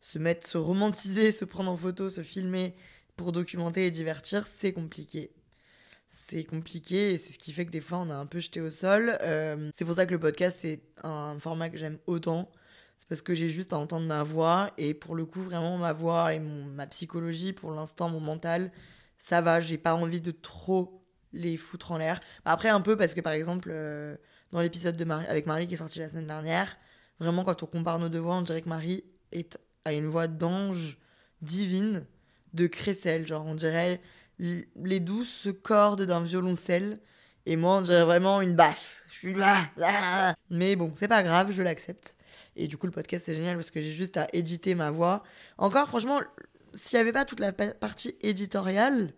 se 0.00 0.18
mettre, 0.18 0.46
se 0.46 0.58
romantiser, 0.58 1.32
se 1.32 1.44
prendre 1.44 1.70
en 1.70 1.76
photo, 1.76 2.10
se 2.10 2.22
filmer 2.22 2.74
pour 3.16 3.32
documenter 3.32 3.86
et 3.86 3.90
divertir, 3.90 4.46
c'est 4.46 4.72
compliqué 4.72 5.30
c'est 6.32 6.44
compliqué 6.44 7.12
et 7.12 7.18
c'est 7.18 7.32
ce 7.32 7.38
qui 7.38 7.52
fait 7.52 7.66
que 7.66 7.70
des 7.70 7.82
fois 7.82 7.98
on 7.98 8.08
a 8.08 8.14
un 8.14 8.26
peu 8.26 8.38
jeté 8.38 8.60
au 8.60 8.70
sol. 8.70 9.18
Euh, 9.20 9.70
c'est 9.74 9.84
pour 9.84 9.94
ça 9.94 10.06
que 10.06 10.12
le 10.12 10.18
podcast 10.18 10.58
c'est 10.62 10.80
un 11.02 11.38
format 11.38 11.68
que 11.68 11.76
j'aime 11.76 11.98
autant. 12.06 12.50
C'est 12.98 13.08
parce 13.08 13.20
que 13.20 13.34
j'ai 13.34 13.48
juste 13.48 13.72
à 13.72 13.78
entendre 13.78 14.06
ma 14.06 14.22
voix 14.22 14.70
et 14.78 14.94
pour 14.94 15.14
le 15.14 15.26
coup 15.26 15.42
vraiment 15.42 15.76
ma 15.76 15.92
voix 15.92 16.32
et 16.32 16.38
ma 16.38 16.86
psychologie 16.86 17.52
pour 17.52 17.72
l'instant 17.72 18.08
mon 18.08 18.20
mental 18.20 18.72
ça 19.18 19.42
va. 19.42 19.60
J'ai 19.60 19.76
pas 19.76 19.94
envie 19.94 20.20
de 20.22 20.30
trop 20.30 21.04
les 21.34 21.56
foutre 21.58 21.92
en 21.92 21.98
l'air. 21.98 22.20
Après 22.46 22.70
un 22.70 22.80
peu 22.80 22.96
parce 22.96 23.12
que 23.12 23.20
par 23.20 23.34
exemple 23.34 23.68
euh, 23.70 24.16
dans 24.52 24.62
l'épisode 24.62 25.00
avec 25.28 25.46
Marie 25.46 25.66
qui 25.66 25.74
est 25.74 25.78
sorti 25.78 25.98
la 25.98 26.08
semaine 26.08 26.26
dernière, 26.26 26.78
vraiment 27.20 27.44
quand 27.44 27.62
on 27.62 27.66
compare 27.66 27.98
nos 27.98 28.08
deux 28.08 28.20
voix 28.20 28.36
on 28.36 28.42
dirait 28.42 28.62
que 28.62 28.70
Marie 28.70 29.04
est, 29.32 29.58
a 29.84 29.92
une 29.92 30.06
voix 30.06 30.28
d'ange 30.28 30.96
divine 31.42 32.06
de 32.54 32.66
crécelle. 32.66 33.26
Genre 33.26 33.44
on 33.44 33.54
dirait 33.54 34.00
les 34.76 35.00
douces 35.00 35.48
cordes 35.62 36.02
d'un 36.02 36.22
violoncelle. 36.22 37.00
Et 37.46 37.56
moi, 37.56 37.78
on 37.78 37.80
dirait 37.80 38.04
vraiment 38.04 38.40
une 38.40 38.54
basse. 38.54 39.04
Je 39.08 39.14
suis 39.14 39.34
là, 39.34 39.70
là. 39.76 40.34
Mais 40.50 40.76
bon, 40.76 40.92
c'est 40.94 41.08
pas 41.08 41.22
grave, 41.22 41.50
je 41.50 41.62
l'accepte. 41.62 42.14
Et 42.56 42.68
du 42.68 42.76
coup, 42.76 42.86
le 42.86 42.92
podcast, 42.92 43.26
c'est 43.26 43.34
génial 43.34 43.56
parce 43.56 43.70
que 43.70 43.80
j'ai 43.80 43.92
juste 43.92 44.16
à 44.16 44.28
éditer 44.32 44.74
ma 44.74 44.90
voix. 44.90 45.22
Encore, 45.58 45.88
franchement, 45.88 46.20
s'il 46.74 46.96
n'y 46.96 47.00
avait 47.00 47.12
pas 47.12 47.24
toute 47.24 47.40
la 47.40 47.52
partie 47.52 48.16
éditoriale, 48.20 49.12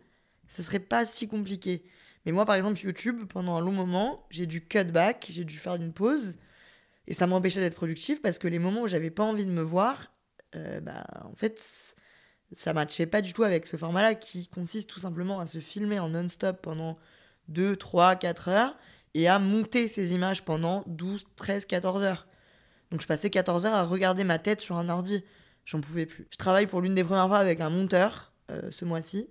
ce 0.48 0.62
serait 0.62 0.78
pas 0.78 1.04
si 1.06 1.28
compliqué. 1.28 1.84
Mais 2.24 2.32
moi, 2.32 2.46
par 2.46 2.54
exemple, 2.54 2.80
YouTube, 2.80 3.26
pendant 3.28 3.56
un 3.56 3.60
long 3.60 3.72
moment, 3.72 4.26
j'ai 4.30 4.46
dû 4.46 4.66
cut 4.66 4.84
back, 4.84 5.28
j'ai 5.30 5.44
dû 5.44 5.56
faire 5.56 5.74
une 5.74 5.92
pause. 5.92 6.38
Et 7.06 7.12
ça 7.14 7.26
m'empêchait 7.26 7.60
d'être 7.60 7.76
productif 7.76 8.22
parce 8.22 8.38
que 8.38 8.48
les 8.48 8.58
moments 8.58 8.82
où 8.82 8.88
j'avais 8.88 9.10
pas 9.10 9.24
envie 9.24 9.44
de 9.44 9.50
me 9.50 9.62
voir, 9.62 10.12
euh, 10.56 10.80
bah, 10.80 11.04
en 11.24 11.34
fait, 11.34 11.93
ça 12.54 12.72
matchait 12.72 13.06
pas 13.06 13.20
du 13.20 13.32
tout 13.32 13.42
avec 13.42 13.66
ce 13.66 13.76
format-là 13.76 14.14
qui 14.14 14.48
consiste 14.48 14.88
tout 14.88 15.00
simplement 15.00 15.40
à 15.40 15.46
se 15.46 15.58
filmer 15.58 15.98
en 15.98 16.08
non-stop 16.08 16.62
pendant 16.62 16.96
2, 17.48 17.76
3, 17.76 18.16
4 18.16 18.48
heures 18.48 18.76
et 19.14 19.28
à 19.28 19.38
monter 19.38 19.88
ces 19.88 20.14
images 20.14 20.44
pendant 20.44 20.84
12, 20.86 21.26
13, 21.36 21.66
14 21.66 22.02
heures. 22.02 22.26
Donc 22.90 23.00
je 23.00 23.06
passais 23.06 23.30
14 23.30 23.66
heures 23.66 23.74
à 23.74 23.84
regarder 23.84 24.24
ma 24.24 24.38
tête 24.38 24.60
sur 24.60 24.76
un 24.76 24.88
ordi. 24.88 25.24
J'en 25.64 25.80
pouvais 25.80 26.06
plus. 26.06 26.26
Je 26.30 26.36
travaille 26.36 26.66
pour 26.66 26.80
l'une 26.80 26.94
des 26.94 27.04
premières 27.04 27.28
fois 27.28 27.38
avec 27.38 27.60
un 27.60 27.70
monteur 27.70 28.32
euh, 28.50 28.70
ce 28.70 28.84
mois-ci. 28.84 29.28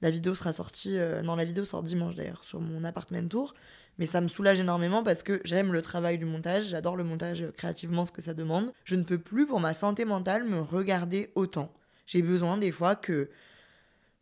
La 0.00 0.10
vidéo 0.10 0.34
sera 0.34 0.52
sortie, 0.52 0.98
euh, 0.98 1.22
non, 1.22 1.36
la 1.36 1.44
vidéo 1.44 1.64
sort 1.64 1.82
dimanche 1.82 2.16
d'ailleurs 2.16 2.42
sur 2.44 2.60
mon 2.60 2.84
appartement 2.84 3.26
tour. 3.26 3.54
Mais 3.98 4.06
ça 4.06 4.20
me 4.20 4.28
soulage 4.28 4.58
énormément 4.58 5.02
parce 5.02 5.22
que 5.22 5.40
j'aime 5.44 5.72
le 5.72 5.82
travail 5.82 6.18
du 6.18 6.24
montage, 6.24 6.66
j'adore 6.66 6.96
le 6.96 7.04
montage 7.04 7.44
créativement, 7.56 8.06
ce 8.06 8.12
que 8.12 8.22
ça 8.22 8.34
demande. 8.34 8.72
Je 8.84 8.96
ne 8.96 9.02
peux 9.02 9.18
plus, 9.18 9.46
pour 9.46 9.60
ma 9.60 9.74
santé 9.74 10.04
mentale, 10.04 10.44
me 10.44 10.60
regarder 10.60 11.30
autant. 11.34 11.72
J'ai 12.06 12.22
besoin 12.22 12.58
des 12.58 12.72
fois 12.72 12.96
que 12.96 13.30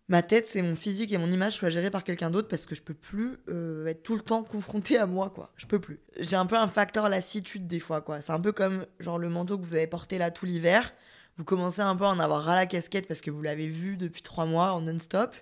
ma 0.09 0.23
tête, 0.23 0.47
c'est 0.47 0.63
mon 0.63 0.77
physique 0.77 1.13
et 1.13 1.19
mon 1.19 1.31
image 1.31 1.55
soient 1.55 1.71
gérés 1.71 1.91
par 1.91 2.05
quelqu'un 2.05 2.31
d'autre 2.31 2.49
parce 2.49 2.67
que 2.67 2.75
je 2.75 2.83
peux 2.83 2.95
plus 2.95 3.39
euh, 3.49 3.87
être 3.87 4.03
tout 4.03 4.17
le 4.17 4.23
temps 4.23 4.43
confronté 4.43 4.99
à 4.99 5.07
moi, 5.07 5.31
quoi. 5.31 5.53
Je 5.57 5.67
peux 5.67 5.79
plus. 5.79 6.01
J'ai 6.19 6.37
un 6.37 6.47
peu 6.47 6.57
un 6.57 6.69
facteur 6.69 7.09
lassitude 7.09 7.67
des 7.67 7.81
fois, 7.81 8.01
quoi. 8.01 8.21
C'est 8.21 8.33
un 8.33 8.41
peu 8.41 8.53
comme 8.53 8.87
genre 8.99 9.19
le 9.19 9.29
manteau 9.29 9.57
que 9.59 9.65
vous 9.65 9.75
avez 9.75 9.87
porté 9.87 10.19
là 10.19 10.31
tout 10.31 10.47
l'hiver. 10.47 10.93
Vous 11.37 11.45
commencez 11.45 11.81
un 11.81 11.97
peu 11.97 12.05
à 12.05 12.09
en 12.09 12.19
avoir 12.19 12.43
ras 12.43 12.57
la 12.57 12.67
casquette 12.67 13.07
parce 13.07 13.21
que 13.21 13.31
vous 13.31 13.41
l'avez 13.41 13.69
vu 13.69 13.97
depuis 13.97 14.23
trois 14.23 14.47
mois 14.47 14.73
en 14.73 14.83
non-stop. 14.83 15.35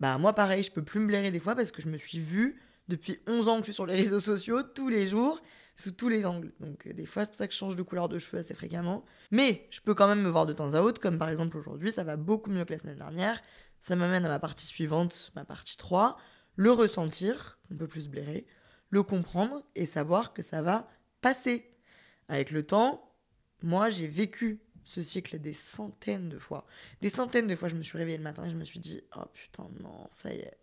Bah 0.00 0.16
moi 0.18 0.32
pareil, 0.32 0.62
je 0.62 0.70
peux 0.70 0.82
plus 0.82 1.00
me 1.00 1.06
blairer 1.06 1.30
des 1.30 1.40
fois 1.40 1.54
parce 1.54 1.70
que 1.70 1.82
je 1.82 1.88
me 1.88 1.96
suis 1.96 2.18
vue 2.18 2.60
depuis 2.88 3.18
11 3.26 3.48
ans 3.48 3.54
que 3.56 3.60
je 3.60 3.64
suis 3.64 3.74
sur 3.74 3.86
les 3.86 3.96
réseaux 3.96 4.20
sociaux, 4.20 4.62
tous 4.62 4.88
les 4.88 5.06
jours, 5.06 5.40
sous 5.74 5.92
tous 5.92 6.08
les 6.08 6.24
angles. 6.26 6.52
Donc 6.60 6.86
euh, 6.86 6.92
des 6.92 7.06
fois, 7.06 7.24
c'est 7.24 7.32
pour 7.32 7.38
ça 7.38 7.46
que 7.46 7.52
je 7.52 7.58
change 7.58 7.76
de 7.76 7.82
couleur 7.82 8.08
de 8.08 8.18
cheveux 8.18 8.38
assez 8.38 8.54
fréquemment. 8.54 9.04
Mais 9.30 9.66
je 9.70 9.80
peux 9.80 9.94
quand 9.94 10.06
même 10.06 10.22
me 10.22 10.28
voir 10.28 10.46
de 10.46 10.52
temps 10.52 10.74
à 10.74 10.80
autre, 10.80 11.00
comme 11.00 11.18
par 11.18 11.28
exemple 11.28 11.56
aujourd'hui, 11.56 11.90
ça 11.90 12.04
va 12.04 12.16
beaucoup 12.16 12.50
mieux 12.50 12.64
que 12.64 12.72
la 12.72 12.78
semaine 12.78 12.98
dernière. 12.98 13.40
Ça 13.80 13.96
m'amène 13.96 14.24
à 14.24 14.28
ma 14.28 14.38
partie 14.38 14.66
suivante, 14.66 15.30
ma 15.34 15.44
partie 15.44 15.76
3, 15.76 16.16
le 16.56 16.72
ressentir, 16.72 17.58
un 17.70 17.76
peu 17.76 17.86
plus 17.86 18.08
blairer, 18.08 18.46
le 18.88 19.02
comprendre 19.02 19.62
et 19.74 19.86
savoir 19.86 20.32
que 20.32 20.42
ça 20.42 20.62
va 20.62 20.88
passer. 21.20 21.70
Avec 22.28 22.50
le 22.50 22.64
temps, 22.64 23.14
moi 23.62 23.90
j'ai 23.90 24.06
vécu 24.06 24.62
ce 24.84 25.02
cycle 25.02 25.38
des 25.38 25.52
centaines 25.52 26.28
de 26.28 26.38
fois. 26.38 26.66
Des 27.00 27.10
centaines 27.10 27.46
de 27.46 27.56
fois, 27.56 27.68
je 27.68 27.74
me 27.74 27.82
suis 27.82 27.98
réveillée 27.98 28.18
le 28.18 28.22
matin 28.22 28.46
et 28.46 28.50
je 28.50 28.56
me 28.56 28.64
suis 28.64 28.80
dit, 28.80 29.02
oh 29.16 29.24
putain, 29.32 29.68
non, 29.80 30.06
ça 30.10 30.32
y 30.32 30.38
est, 30.38 30.58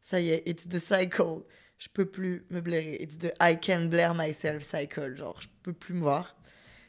ça 0.00 0.20
y 0.20 0.30
est, 0.30 0.42
it's 0.46 0.68
the 0.68 0.78
cycle. 0.78 1.42
Je 1.78 1.88
peux 1.92 2.06
plus 2.06 2.44
me 2.50 2.60
blairer. 2.60 2.96
It's 3.00 3.18
the 3.18 3.32
I 3.40 3.58
can 3.58 3.86
blare 3.86 4.14
myself 4.14 4.62
cycle. 4.62 5.16
Genre, 5.16 5.40
je 5.40 5.48
peux 5.62 5.72
plus 5.72 5.94
me 5.94 6.00
voir. 6.00 6.36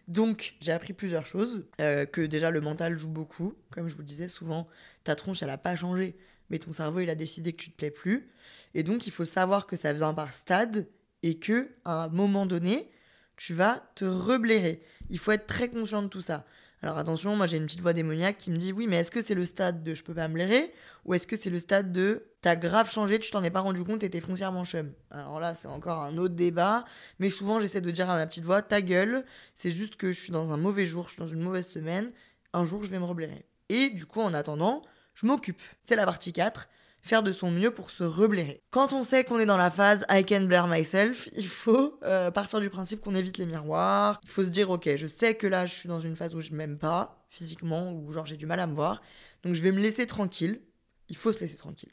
Donc, 0.08 0.56
j'ai 0.60 0.72
appris 0.72 0.94
plusieurs 0.94 1.26
choses. 1.26 1.68
Euh, 1.80 2.06
que 2.06 2.22
déjà, 2.22 2.50
le 2.50 2.62
mental 2.62 2.98
joue 2.98 3.08
beaucoup. 3.08 3.54
Comme 3.70 3.88
je 3.88 3.94
vous 3.94 4.02
le 4.02 4.08
disais, 4.08 4.28
souvent, 4.28 4.68
ta 5.04 5.16
tronche, 5.16 5.44
elle 5.44 5.52
a 5.52 5.58
pas 5.58 5.76
changé. 5.76 6.16
Mais 6.50 6.58
ton 6.58 6.72
cerveau, 6.72 7.00
il 7.00 7.10
a 7.12 7.16
décidé 7.16 7.54
que 7.54 7.62
tu 7.62 7.70
te 7.70 7.78
plais 7.78 7.92
plus. 7.92 8.30
Et 8.74 8.82
donc, 8.82 9.06
il 9.06 9.12
faut 9.12 9.26
savoir 9.26 9.68
que 9.68 9.76
ça 9.76 9.94
vient 9.94 10.14
par 10.14 10.34
stade 10.34 10.88
et 11.22 11.38
que 11.38 11.70
à 11.86 12.06
un 12.06 12.08
moment 12.10 12.48
donné, 12.48 12.90
tu 13.36 13.54
vas 13.54 13.84
te 13.96 14.06
reblairer. 14.06 14.82
Il 15.10 15.20
faut 15.20 15.32
être 15.32 15.46
très 15.46 15.70
conscient 15.70 16.02
de 16.02 16.08
tout 16.08 16.22
ça. 16.22 16.46
Alors 16.82 16.98
attention, 16.98 17.36
moi 17.36 17.46
j'ai 17.46 17.58
une 17.58 17.66
petite 17.66 17.82
voix 17.82 17.92
démoniaque 17.92 18.38
qui 18.38 18.52
me 18.52 18.56
dit 18.56 18.72
oui, 18.72 18.88
mais 18.88 18.98
est-ce 18.98 19.12
que 19.12 19.22
c'est 19.22 19.36
le 19.36 19.44
stade 19.44 19.84
de 19.84 19.94
je 19.94 20.02
peux 20.02 20.14
pas 20.14 20.30
me 20.30 20.36
blairer 20.36 20.74
ou 21.04 21.14
est-ce 21.14 21.28
que 21.28 21.36
c'est 21.36 21.50
le 21.50 21.60
stade 21.60 21.92
de 21.92 22.28
t'as 22.42 22.56
grave 22.56 22.90
changé, 22.90 23.20
tu 23.20 23.32
t'en 23.32 23.44
es 23.44 23.50
pas 23.50 23.60
rendu 23.60 23.84
compte 23.84 24.00
t'es 24.00 24.22
foncièrement 24.22 24.64
chum 24.64 24.94
Alors 25.12 25.42
là, 25.42 25.56
c'est 25.56 25.68
encore 25.68 26.02
un 26.02 26.18
autre 26.18 26.36
débat, 26.36 26.86
mais 27.20 27.30
souvent 27.30 27.60
j'essaie 27.60 27.82
de 27.82 27.92
dire 27.92 28.10
à 28.10 28.16
ma 28.16 28.26
petite 28.28 28.46
voix 28.46 28.62
ta 28.62 28.82
gueule, 28.82 29.26
c'est 29.56 29.72
juste 29.72 29.98
que 29.98 30.14
je 30.14 30.20
suis 30.20 30.32
dans 30.32 30.54
un 30.54 30.58
mauvais 30.58 30.86
jour, 30.86 31.06
je 31.10 31.14
suis 31.14 31.20
dans 31.20 31.28
une 31.28 31.42
mauvaise 31.42 31.68
semaine, 31.68 32.12
un 32.54 32.64
jour 32.64 32.84
je 32.84 32.90
vais 32.90 33.00
me 33.00 33.06
reblairer. 33.06 33.46
Et 33.68 33.90
du 33.90 34.06
coup, 34.06 34.22
en 34.22 34.34
attendant, 34.34 34.82
je 35.16 35.26
m'occupe. 35.26 35.62
C'est 35.84 35.98
la 35.98 36.06
partie 36.06 36.32
4 36.32 36.70
faire 37.02 37.24
de 37.24 37.34
son 37.34 37.52
mieux 37.52 37.72
pour 37.72 37.92
se 37.92 38.04
reblairer. 38.04 38.62
Quand 38.72 38.94
on 38.94 39.04
sait 39.04 39.24
qu'on 39.24 39.40
est 39.40 39.46
dans 39.46 39.58
la 39.58 39.70
phase 39.70 40.06
I 40.10 40.26
can 40.26 40.42
blare 40.42 40.68
myself, 40.68 41.30
il 41.34 41.48
faut 41.48 42.00
euh, 42.04 42.32
partir 42.32 42.60
du 42.60 42.70
principe 42.70 43.02
qu'on 43.02 43.16
évite 43.16 43.38
les 43.38 43.46
miroirs. 43.46 44.20
Il 44.24 44.30
faut 44.30 44.44
se 44.44 44.50
dire 44.50 44.70
ok, 44.70 44.96
je 44.96 45.08
sais 45.08 45.36
que 45.36 45.48
là 45.48 45.66
je 45.66 45.74
suis 45.74 45.90
dans 45.90 46.00
une 46.00 46.16
phase 46.16 46.36
où 46.36 46.42
je 46.42 46.52
m'aime 46.52 46.78
pas 46.78 47.26
physiquement 47.30 47.92
ou 47.94 48.12
genre 48.12 48.26
j'ai 48.26 48.38
du 48.38 48.46
mal 48.46 48.60
à 48.60 48.68
me 48.68 48.74
voir, 48.74 49.02
donc 49.44 49.56
je 49.56 49.62
vais 49.62 49.72
me 49.72 49.80
laisser 49.80 50.08
tranquille. 50.08 50.62
Il 51.08 51.18
faut 51.18 51.32
se 51.32 51.40
laisser 51.40 51.56
tranquille. 51.56 51.92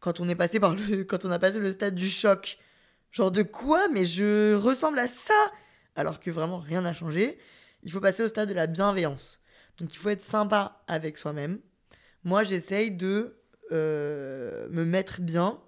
Quand 0.00 0.20
on 0.20 0.28
est 0.28 0.34
passé 0.34 0.60
par 0.60 0.74
le, 0.74 1.04
quand 1.08 1.24
on 1.24 1.30
a 1.30 1.38
passé 1.38 1.58
le 1.58 1.72
stade 1.72 1.94
du 1.94 2.08
choc, 2.08 2.58
genre 3.10 3.30
de 3.30 3.42
quoi? 3.42 3.88
Mais 3.88 4.04
je 4.04 4.54
ressemble 4.54 4.98
à 4.98 5.08
ça, 5.08 5.50
alors 5.96 6.20
que 6.20 6.30
vraiment 6.30 6.58
rien 6.58 6.82
n'a 6.82 6.92
changé. 6.92 7.38
Il 7.82 7.90
faut 7.90 8.00
passer 8.00 8.22
au 8.22 8.28
stade 8.28 8.48
de 8.48 8.54
la 8.54 8.66
bienveillance. 8.66 9.40
Donc 9.78 9.94
il 9.94 9.96
faut 9.96 10.10
être 10.10 10.22
sympa 10.22 10.82
avec 10.86 11.18
soi-même. 11.18 11.58
Moi 12.24 12.44
j'essaye 12.44 12.92
de 12.92 13.41
euh, 13.72 14.68
me 14.70 14.84
mettre 14.84 15.20
bien 15.20 15.58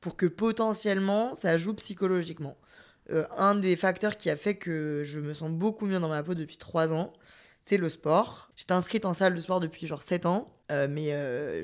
pour 0.00 0.16
que 0.16 0.26
potentiellement 0.26 1.34
ça 1.34 1.58
joue 1.58 1.74
psychologiquement. 1.74 2.56
Euh, 3.10 3.26
un 3.36 3.54
des 3.54 3.76
facteurs 3.76 4.16
qui 4.16 4.30
a 4.30 4.36
fait 4.36 4.56
que 4.56 5.02
je 5.04 5.20
me 5.20 5.34
sens 5.34 5.50
beaucoup 5.50 5.86
mieux 5.86 5.98
dans 5.98 6.08
ma 6.08 6.22
peau 6.22 6.34
depuis 6.34 6.56
3 6.56 6.92
ans, 6.92 7.12
c'est 7.66 7.76
le 7.76 7.88
sport. 7.88 8.50
J'étais 8.56 8.72
inscrite 8.72 9.04
en 9.04 9.14
salle 9.14 9.34
de 9.34 9.40
sport 9.40 9.60
depuis 9.60 9.86
genre 9.86 10.02
7 10.02 10.26
ans, 10.26 10.56
euh, 10.70 10.86
mais 10.88 11.10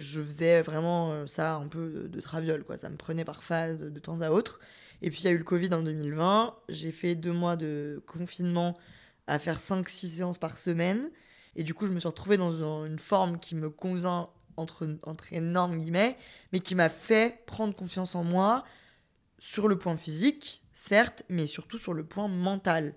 je 0.01 0.21
faisais 0.21 0.63
vraiment 0.63 1.27
ça 1.27 1.55
un 1.57 1.69
peu 1.69 2.09
de 2.09 2.21
traviole, 2.21 2.65
quoi. 2.65 2.77
Ça 2.77 2.91
me 2.91 2.97
prenait 2.97 3.25
par 3.25 3.43
phase 3.43 3.79
de 3.79 4.01
temps 4.01 4.21
à 4.21 4.31
autre. 4.31 4.61
Et 5.03 5.11
puis 5.11 5.21
il 5.21 5.25
y 5.25 5.29
a 5.29 5.33
eu 5.33 5.39
le 5.39 5.45
Covid 5.45 5.73
en 5.75 5.83
2020, 5.83 6.55
j'ai 6.69 6.91
fait 6.91 7.15
deux 7.15 7.33
mois 7.33 7.57
de 7.57 8.03
confinement 8.07 8.77
à 9.27 9.39
faire 9.39 9.61
5-6 9.61 10.17
séances 10.17 10.39
par 10.39 10.57
semaine. 10.57 11.11
Et 11.57 11.65
du 11.65 11.75
coup, 11.75 11.87
je 11.87 11.93
me 11.93 12.01
suis 12.01 12.09
retrouvée 12.09 12.37
dans 12.37 12.85
une 12.85 12.99
forme 12.99 13.39
qui 13.39 13.55
me 13.55 13.71
convient 13.71 14.29
entre, 14.57 14.99
entre 15.03 15.33
énormes 15.33 15.79
guillemets, 15.79 16.17
mais 16.53 16.61
qui 16.61 16.75
m'a 16.75 16.89
fait 16.89 17.45
prendre 17.47 17.75
confiance 17.75 18.15
en 18.15 18.25
moi 18.25 18.65
sur 19.39 19.69
le 19.69 19.79
point 19.79 19.97
physique, 19.97 20.63
certes, 20.73 21.23
mais 21.29 21.47
surtout 21.47 21.79
sur 21.79 21.95
le 21.95 22.05
point 22.05 22.29
mental. 22.29 22.95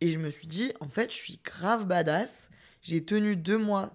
Et 0.00 0.10
je 0.10 0.18
me 0.18 0.30
suis 0.30 0.46
dit, 0.46 0.72
en 0.80 0.88
fait, 0.88 1.10
je 1.10 1.16
suis 1.16 1.40
grave 1.44 1.86
badass. 1.86 2.50
J'ai 2.82 3.04
tenu 3.04 3.36
deux 3.36 3.58
mois, 3.58 3.94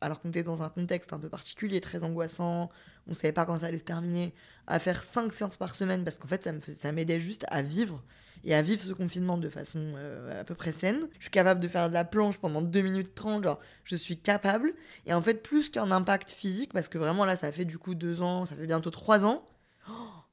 alors 0.00 0.20
qu'on 0.20 0.28
était 0.28 0.42
dans 0.42 0.62
un 0.62 0.68
contexte 0.68 1.12
un 1.12 1.18
peu 1.18 1.28
particulier, 1.28 1.80
très 1.80 2.04
angoissant, 2.04 2.70
on 3.08 3.14
savait 3.14 3.32
pas 3.32 3.46
quand 3.46 3.58
ça 3.58 3.66
allait 3.66 3.78
se 3.78 3.84
terminer, 3.84 4.34
à 4.66 4.78
faire 4.78 5.02
cinq 5.02 5.32
séances 5.32 5.56
par 5.56 5.74
semaine, 5.74 6.04
parce 6.04 6.18
qu'en 6.18 6.28
fait, 6.28 6.48
ça 6.76 6.92
m'aidait 6.92 7.20
juste 7.20 7.44
à 7.48 7.62
vivre 7.62 8.02
et 8.44 8.54
à 8.54 8.62
vivre 8.62 8.80
ce 8.80 8.92
confinement 8.92 9.38
de 9.38 9.48
façon 9.48 9.94
euh, 9.96 10.40
à 10.40 10.44
peu 10.44 10.54
près 10.54 10.72
saine. 10.72 11.08
Je 11.18 11.24
suis 11.24 11.30
capable 11.30 11.60
de 11.60 11.68
faire 11.68 11.88
de 11.88 11.94
la 11.94 12.04
planche 12.04 12.38
pendant 12.38 12.62
2 12.62 12.80
minutes 12.80 13.14
30, 13.14 13.44
genre 13.44 13.60
je 13.84 13.96
suis 13.96 14.16
capable. 14.16 14.74
Et 15.06 15.14
en 15.14 15.22
fait, 15.22 15.42
plus 15.42 15.70
qu'un 15.70 15.90
impact 15.90 16.30
physique, 16.30 16.72
parce 16.72 16.88
que 16.88 16.98
vraiment 16.98 17.24
là, 17.24 17.36
ça 17.36 17.52
fait 17.52 17.64
du 17.64 17.78
coup 17.78 17.94
2 17.94 18.22
ans, 18.22 18.44
ça 18.44 18.56
fait 18.56 18.66
bientôt 18.66 18.90
3 18.90 19.24
ans. 19.24 19.44
Oh, 19.88 19.92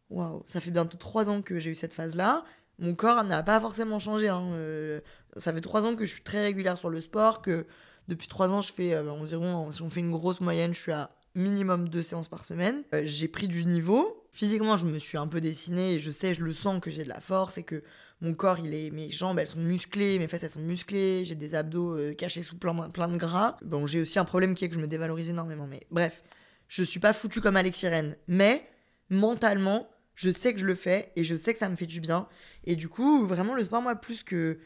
waouh, 0.10 0.44
ça 0.48 0.60
fait 0.60 0.72
bientôt 0.72 0.98
3 0.98 1.30
ans 1.30 1.42
que 1.42 1.60
j'ai 1.60 1.72
eu 1.72 1.76
cette 1.76 1.94
phase-là. 1.94 2.44
Mon 2.80 2.94
corps 2.94 3.24
n'a 3.24 3.42
pas 3.42 3.60
forcément 3.60 4.00
changé. 4.00 4.28
Hein. 4.28 4.52
Euh, 4.54 5.00
ça 5.38 5.54
fait 5.54 5.62
3 5.62 5.86
ans 5.86 5.96
que 5.96 6.06
je 6.06 6.14
suis 6.14 6.24
très 6.24 6.42
régulière 6.42 6.78
sur 6.78 6.90
le 6.90 7.02
sport, 7.02 7.42
que 7.42 7.66
depuis 8.08 8.28
3 8.28 8.52
ans, 8.52 8.62
je 8.62 8.72
fais 8.72 8.94
euh, 8.94 9.10
environ, 9.12 9.72
si 9.72 9.82
on 9.82 9.90
fait 9.90 10.02
une 10.02 10.12
grosse 10.12 10.42
moyenne, 10.42 10.74
je 10.74 10.82
suis 10.82 10.92
à 10.92 11.12
minimum 11.36 11.90
2 11.90 12.02
séances 12.02 12.28
par 12.28 12.46
semaine. 12.46 12.84
j'ai 13.04 13.28
pris 13.28 13.48
du 13.48 13.66
niveau, 13.66 14.26
Physiquement, 14.36 14.76
je 14.76 14.86
me 14.86 15.00
suis 15.00 15.18
un 15.18 15.28
peu 15.28 15.40
dessinée 15.40 15.94
et 15.94 16.00
je 16.02 16.12
sais, 16.12 16.34
je 16.34 16.42
le 16.42 16.52
sens 16.52 16.82
que 16.82 16.92
j'ai 16.92 17.06
de 17.06 17.08
la 17.08 17.22
force 17.22 17.58
et 17.58 17.64
que 17.64 17.84
mon 18.20 18.34
corps, 18.34 18.60
il 18.60 18.74
est, 18.74 18.92
mes 18.92 19.10
jambes, 19.10 19.40
elles 19.40 19.48
sont 19.48 19.62
musclées, 19.62 20.20
mes 20.20 20.28
fesses, 20.28 20.44
elles 20.44 20.50
sont 20.50 20.60
musclées, 20.60 21.24
j'ai 21.24 21.36
des 21.36 21.56
abdos 21.56 21.98
euh, 21.98 22.14
cachés 22.14 22.44
sous 22.44 22.58
plein, 22.58 22.74
de 22.74 23.18
gras. 23.18 23.56
Bon, 23.64 23.88
j'ai 23.88 24.02
aussi 24.02 24.20
un 24.20 24.26
problème 24.26 24.54
qui 24.54 24.66
est 24.66 24.68
que 24.68 24.76
je 24.76 24.82
me 24.82 24.88
dévalorise 24.88 25.30
énormément, 25.30 25.68
mais 25.68 25.88
bref, 25.90 26.22
je 26.68 26.84
suis 26.84 27.00
pas 27.00 27.14
foutu 27.14 27.40
comme 27.40 27.56
Alex 27.56 27.82
Irène, 27.84 28.18
mais 28.28 28.68
mentalement, 29.10 29.88
je 30.16 30.30
sais 30.32 30.54
que 30.54 30.60
je 30.60 30.66
le 30.66 30.76
fais 30.76 31.14
et 31.16 31.24
je 31.24 31.38
sais 31.38 31.54
que 31.54 31.60
ça 31.60 31.70
me 31.70 31.78
fait 31.78 31.86
du 31.86 32.02
bien. 32.02 32.28
Et 32.66 32.76
du 32.76 32.90
coup, 32.90 33.26
vraiment, 33.26 33.54
le 33.54 33.64
sport, 33.64 33.82
moi, 33.82 33.96
plus 33.96 34.22
que 34.24 34.60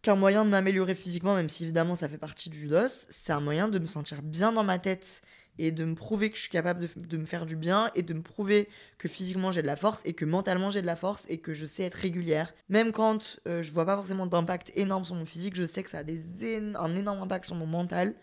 qu'un 0.00 0.14
moyen 0.14 0.46
de 0.46 0.50
m'améliorer 0.50 0.94
physiquement, 0.94 1.34
même 1.34 1.50
si 1.50 1.64
évidemment 1.64 1.94
ça 1.94 2.08
fait 2.08 2.16
partie 2.16 2.48
du 2.48 2.68
dos, 2.68 2.88
c'est 3.10 3.32
un 3.32 3.40
moyen 3.40 3.68
de 3.68 3.78
me 3.78 3.86
sentir 3.86 4.22
bien 4.22 4.50
dans 4.50 4.64
ma 4.64 4.78
tête 4.78 5.20
et 5.58 5.72
de 5.72 5.84
me 5.84 5.94
prouver 5.94 6.30
que 6.30 6.36
je 6.36 6.42
suis 6.42 6.50
capable 6.50 6.88
de, 6.96 7.16
me 7.16 7.24
faire 7.24 7.46
du 7.46 7.56
bien 7.56 7.90
et 7.94 8.02
de 8.02 8.14
me 8.14 8.22
prouver 8.22 8.68
que 8.98 9.08
physiquement 9.08 9.52
j'ai 9.52 9.62
de 9.62 9.66
la 9.66 9.76
force 9.76 10.00
et 10.04 10.12
que 10.12 10.24
mentalement 10.24 10.70
j'ai 10.70 10.82
de 10.82 10.86
la 10.86 10.96
force 10.96 11.24
et 11.28 11.38
que 11.38 11.54
je 11.54 11.66
sais 11.66 11.84
être 11.84 11.94
régulière. 11.94 12.54
Même 12.68 12.92
quand 12.92 13.40
euh, 13.46 13.62
je 13.62 13.72
vois 13.72 13.84
pas 13.84 13.96
forcément 13.96 14.26
d'impact 14.26 14.72
énorme 14.74 15.04
sur 15.04 15.14
mon 15.14 15.26
physique, 15.26 15.56
je 15.56 15.64
sais 15.64 15.82
que 15.82 15.90
ça 15.90 15.98
a 15.98 16.04
des 16.04 16.22
un 16.76 16.96
énorme 16.96 17.22
impact 17.22 17.46
sur 17.46 17.54
mon 17.54 17.66
mental. 17.66 18.14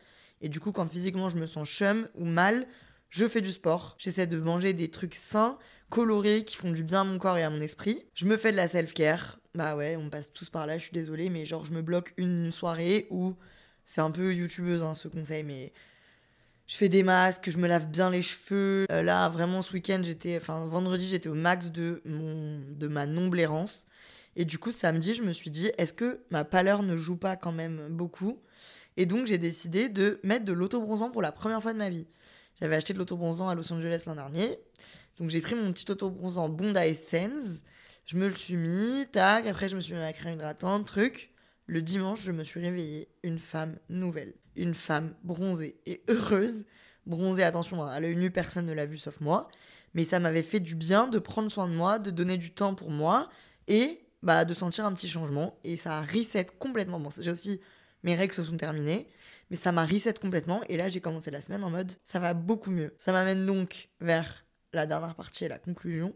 Et 0.42 0.50
du 0.50 0.60
coup, 0.60 0.72
quand 0.72 0.88
physiquement 0.88 1.30
je 1.30 1.38
me 1.38 1.46
sens 1.46 1.68
chum 1.70 2.08
ou 2.16 2.26
mal, 2.26 2.68
je 3.10 3.28
fais 3.28 3.42
du 3.42 3.52
sport. 3.52 3.96
J'essaie 3.98 4.28
de 4.28 4.38
manger 4.38 4.74
des 4.74 4.90
trucs 4.90 5.16
sains, 5.16 5.58
colorés, 5.90 6.44
qui 6.44 6.58
font 6.58 6.72
du 6.72 6.84
bien 6.84 7.02
à 7.02 7.04
mon 7.04 7.18
corps 7.18 7.38
et 7.38 7.44
à 7.44 7.50
mon 7.50 7.62
esprit. 7.62 8.06
Je 8.14 8.26
me 8.26 8.38
fais 8.38 8.52
de 8.52 8.58
la 8.58 8.68
self-care. 8.68 9.40
Bah 9.54 9.76
ouais, 9.78 9.96
on 9.96 10.10
passe 10.10 10.32
tous 10.34 10.50
par 10.50 10.66
là, 10.66 10.78
je 10.78 10.84
suis 10.84 10.92
désolée, 10.92 11.30
mais 11.30 11.46
genre 11.46 11.64
je 11.64 11.72
me 11.72 11.82
bloque 11.82 12.14
une 12.18 12.52
soirée 12.52 13.08
où 13.10 13.36
c'est 13.86 14.02
un 14.02 14.12
peu 14.12 14.34
youtubeuse 14.34 14.84
hein, 14.84 14.96
ce 14.96 15.08
conseil, 15.08 15.44
mais 15.44 15.72
je 16.68 16.76
fais 16.76 16.90
des 16.90 17.04
masques, 17.04 17.50
je 17.50 17.58
me 17.58 17.68
lave 17.68 17.88
bien 17.88 18.10
les 18.10 18.22
cheveux. 18.22 18.86
Euh, 18.92 19.02
là, 19.02 19.30
vraiment, 19.30 19.62
ce 19.62 19.74
week-end, 19.74 20.02
j'étais, 20.04 20.38
enfin, 20.38 20.66
vendredi, 20.68 21.08
j'étais 21.08 21.30
au 21.30 21.36
max 21.36 21.68
de, 21.68 22.02
mon, 22.06 22.60
de 22.70 22.88
ma 22.88 23.06
non-blairance. 23.06 23.86
Et 24.36 24.46
du 24.46 24.58
coup, 24.58 24.72
samedi, 24.72 25.14
je 25.14 25.24
me 25.24 25.32
suis 25.32 25.50
dit, 25.50 25.72
est-ce 25.78 25.94
que 25.94 26.22
ma 26.32 26.44
pâleur 26.44 26.84
ne 26.84 26.98
joue 26.98 27.18
pas 27.18 27.36
quand 27.36 27.52
même 27.52 27.88
beaucoup? 27.90 28.42
Et 28.98 29.06
donc, 29.06 29.28
j'ai 29.28 29.38
décidé 29.38 29.90
de 29.90 30.20
mettre 30.24 30.46
de 30.46 30.54
l'autobronzant 30.54 31.12
pour 31.12 31.22
la 31.22 31.32
première 31.32 31.62
fois 31.62 31.74
de 31.74 31.78
ma 31.78 31.90
vie. 31.90 32.08
J'avais 32.60 32.76
acheté 32.76 32.94
de 32.94 32.98
l'autobronzant 32.98 33.48
à 33.48 33.56
Los 33.56 33.72
Angeles 33.72 34.04
l'an 34.08 34.16
dernier. 34.16 34.58
Donc, 35.20 35.30
j'ai 35.30 35.42
pris 35.42 35.56
mon 35.56 35.72
petit 35.72 35.90
autobronzant 35.92 36.50
Bonda 36.50 36.88
Essence. 36.88 37.62
Je 38.06 38.18
me 38.18 38.28
le 38.28 38.36
suis 38.36 38.56
mis, 38.56 39.06
tac. 39.12 39.46
Après, 39.48 39.70
je 39.70 39.76
me 39.76 39.82
suis 39.82 39.94
mis 39.94 40.00
à 40.00 40.04
la 40.04 40.14
crème 40.14 40.34
hydratante, 40.36 40.86
truc. 40.86 41.32
Le 41.68 41.82
dimanche, 41.82 42.22
je 42.22 42.32
me 42.32 42.44
suis 42.44 42.60
réveillée 42.60 43.10
une 43.24 43.40
femme 43.40 43.78
nouvelle, 43.90 44.34
une 44.56 44.74
femme 44.74 45.14
bronzée 45.24 45.80
et 45.86 46.04
heureuse. 46.08 46.66
bronzé, 47.06 47.44
attention, 47.44 47.84
à 47.84 48.00
l'œil 48.00 48.16
nu, 48.16 48.32
personne 48.32 48.66
ne 48.66 48.74
l'a 48.74 48.86
vu 48.86 48.98
sauf 48.98 49.20
moi. 49.22 49.50
Mais 49.94 50.04
ça 50.04 50.20
m'avait 50.20 50.44
fait 50.44 50.60
du 50.60 50.76
bien 50.76 51.08
de 51.08 51.20
prendre 51.20 51.52
soin 51.52 51.68
de 51.68 51.76
moi, 51.76 52.00
de 52.00 52.12
donner 52.12 52.38
du 52.38 52.52
temps 52.52 52.76
pour 52.76 52.92
moi 52.92 53.30
et 53.68 54.02
bah, 54.24 54.44
de 54.44 54.54
sentir 54.54 54.86
un 54.86 54.94
petit 54.94 55.08
changement. 55.08 55.58
Et 55.64 55.78
ça 55.78 56.00
a 56.00 56.02
reset 56.02 56.48
complètement. 56.60 57.00
Bon, 57.00 57.10
j'ai 57.20 57.32
aussi 57.32 57.62
mes 58.04 58.16
règles 58.16 58.34
se 58.34 58.44
sont 58.44 58.58
terminées, 58.58 59.08
mais 59.50 59.58
ça 59.58 59.72
m'a 59.72 59.86
reset 59.86 60.14
complètement. 60.14 60.62
Et 60.70 60.78
là, 60.78 60.90
j'ai 60.90 61.02
commencé 61.02 61.32
la 61.32 61.42
semaine 61.42 61.64
en 61.64 61.70
mode 61.70 61.92
ça 62.06 62.20
va 62.20 62.34
beaucoup 62.34 62.72
mieux. 62.72 62.96
Ça 63.00 63.12
m'amène 63.12 63.46
donc 63.46 63.90
vers 64.00 64.46
la 64.74 64.86
dernière 64.86 65.16
partie 65.16 65.46
et 65.46 65.48
la 65.48 65.58
conclusion. 65.58 66.14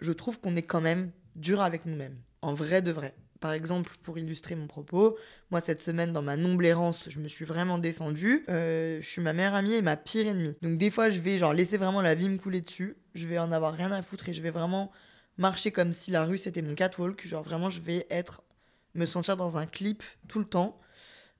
Je 0.00 0.12
trouve 0.12 0.40
qu'on 0.40 0.56
est 0.56 0.62
quand 0.62 0.80
même 0.80 1.12
dur 1.36 1.60
avec 1.60 1.86
nous-mêmes, 1.86 2.18
en 2.42 2.54
vrai 2.54 2.82
de 2.82 2.90
vrai. 2.90 3.14
Par 3.40 3.52
exemple, 3.52 3.92
pour 4.02 4.18
illustrer 4.18 4.56
mon 4.56 4.66
propos, 4.66 5.16
moi 5.50 5.60
cette 5.60 5.80
semaine 5.80 6.12
dans 6.12 6.22
ma 6.22 6.36
non-blérance, 6.36 7.08
je 7.08 7.20
me 7.20 7.28
suis 7.28 7.44
vraiment 7.44 7.78
descendue. 7.78 8.44
Euh, 8.48 9.00
je 9.00 9.06
suis 9.06 9.22
ma 9.22 9.32
meilleure 9.32 9.54
amie 9.54 9.74
et 9.74 9.82
ma 9.82 9.96
pire 9.96 10.26
ennemie. 10.26 10.56
Donc 10.60 10.76
des 10.76 10.90
fois, 10.90 11.10
je 11.10 11.20
vais 11.20 11.38
genre 11.38 11.52
laisser 11.52 11.76
vraiment 11.76 12.02
la 12.02 12.14
vie 12.14 12.28
me 12.28 12.38
couler 12.38 12.60
dessus. 12.60 12.96
Je 13.14 13.26
vais 13.28 13.38
en 13.38 13.52
avoir 13.52 13.74
rien 13.74 13.92
à 13.92 14.02
foutre 14.02 14.28
et 14.28 14.34
je 14.34 14.42
vais 14.42 14.50
vraiment 14.50 14.90
marcher 15.36 15.70
comme 15.70 15.92
si 15.92 16.10
la 16.10 16.24
rue 16.24 16.38
c'était 16.38 16.62
mon 16.62 16.74
catwalk. 16.74 17.26
Genre 17.26 17.42
vraiment, 17.42 17.70
je 17.70 17.80
vais 17.80 18.06
être 18.10 18.42
me 18.94 19.06
sentir 19.06 19.36
dans 19.36 19.56
un 19.56 19.66
clip 19.66 20.02
tout 20.26 20.40
le 20.40 20.44
temps. 20.44 20.80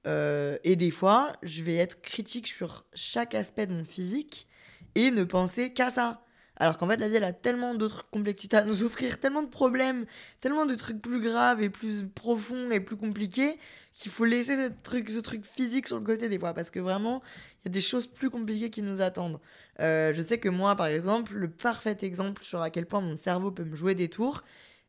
Euh, 0.07 0.57
et 0.63 0.75
des 0.75 0.91
fois, 0.91 1.33
je 1.43 1.61
vais 1.63 1.75
être 1.75 2.01
critique 2.01 2.47
sur 2.47 2.85
chaque 2.93 3.35
aspect 3.35 3.67
de 3.67 3.73
mon 3.73 3.83
physique 3.83 4.47
et 4.95 5.11
ne 5.11 5.23
penser 5.23 5.73
qu'à 5.73 5.89
ça. 5.89 6.23
Alors 6.59 6.77
qu'en 6.77 6.87
fait, 6.87 6.97
la 6.97 7.07
vie, 7.07 7.15
elle 7.15 7.23
a 7.23 7.33
tellement 7.33 7.73
d'autres 7.73 8.09
complexités 8.09 8.57
à 8.57 8.63
nous 8.63 8.83
offrir, 8.83 9.19
tellement 9.19 9.41
de 9.41 9.47
problèmes, 9.47 10.05
tellement 10.41 10.65
de 10.65 10.75
trucs 10.75 11.01
plus 11.01 11.21
graves 11.21 11.61
et 11.61 11.69
plus 11.69 12.03
profonds 12.13 12.69
et 12.69 12.81
plus 12.81 12.97
compliqués, 12.97 13.57
qu'il 13.93 14.11
faut 14.11 14.25
laisser 14.25 14.55
ce 14.55 15.19
truc, 15.19 15.45
physique 15.45 15.87
sur 15.87 15.97
le 15.97 16.03
côté 16.03 16.27
des 16.27 16.37
fois. 16.37 16.53
Parce 16.53 16.69
que 16.69 16.79
vraiment, 16.79 17.21
il 17.61 17.67
y 17.67 17.67
a 17.69 17.71
des 17.71 17.81
choses 17.81 18.07
plus 18.07 18.29
compliquées 18.29 18.69
qui 18.69 18.81
nous 18.81 19.01
attendent. 19.01 19.39
Euh, 19.79 20.13
je 20.13 20.21
sais 20.21 20.37
que 20.37 20.49
moi, 20.49 20.75
par 20.75 20.87
exemple, 20.87 21.33
le 21.33 21.49
parfait 21.49 21.97
exemple 22.01 22.43
sur 22.43 22.61
à 22.61 22.69
quel 22.69 22.85
point 22.85 22.99
mon 22.99 23.15
cerveau 23.15 23.51
peut 23.51 23.63
me 23.63 23.75
jouer 23.75 23.95
des 23.95 24.09
tours, 24.09 24.43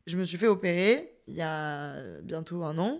je 0.07 0.17
me 0.17 0.23
suis 0.23 0.37
fait 0.37 0.47
opérer 0.47 1.13
il 1.27 1.35
y 1.35 1.41
a 1.41 1.95
bientôt 2.23 2.63
un 2.63 2.77
an 2.77 2.99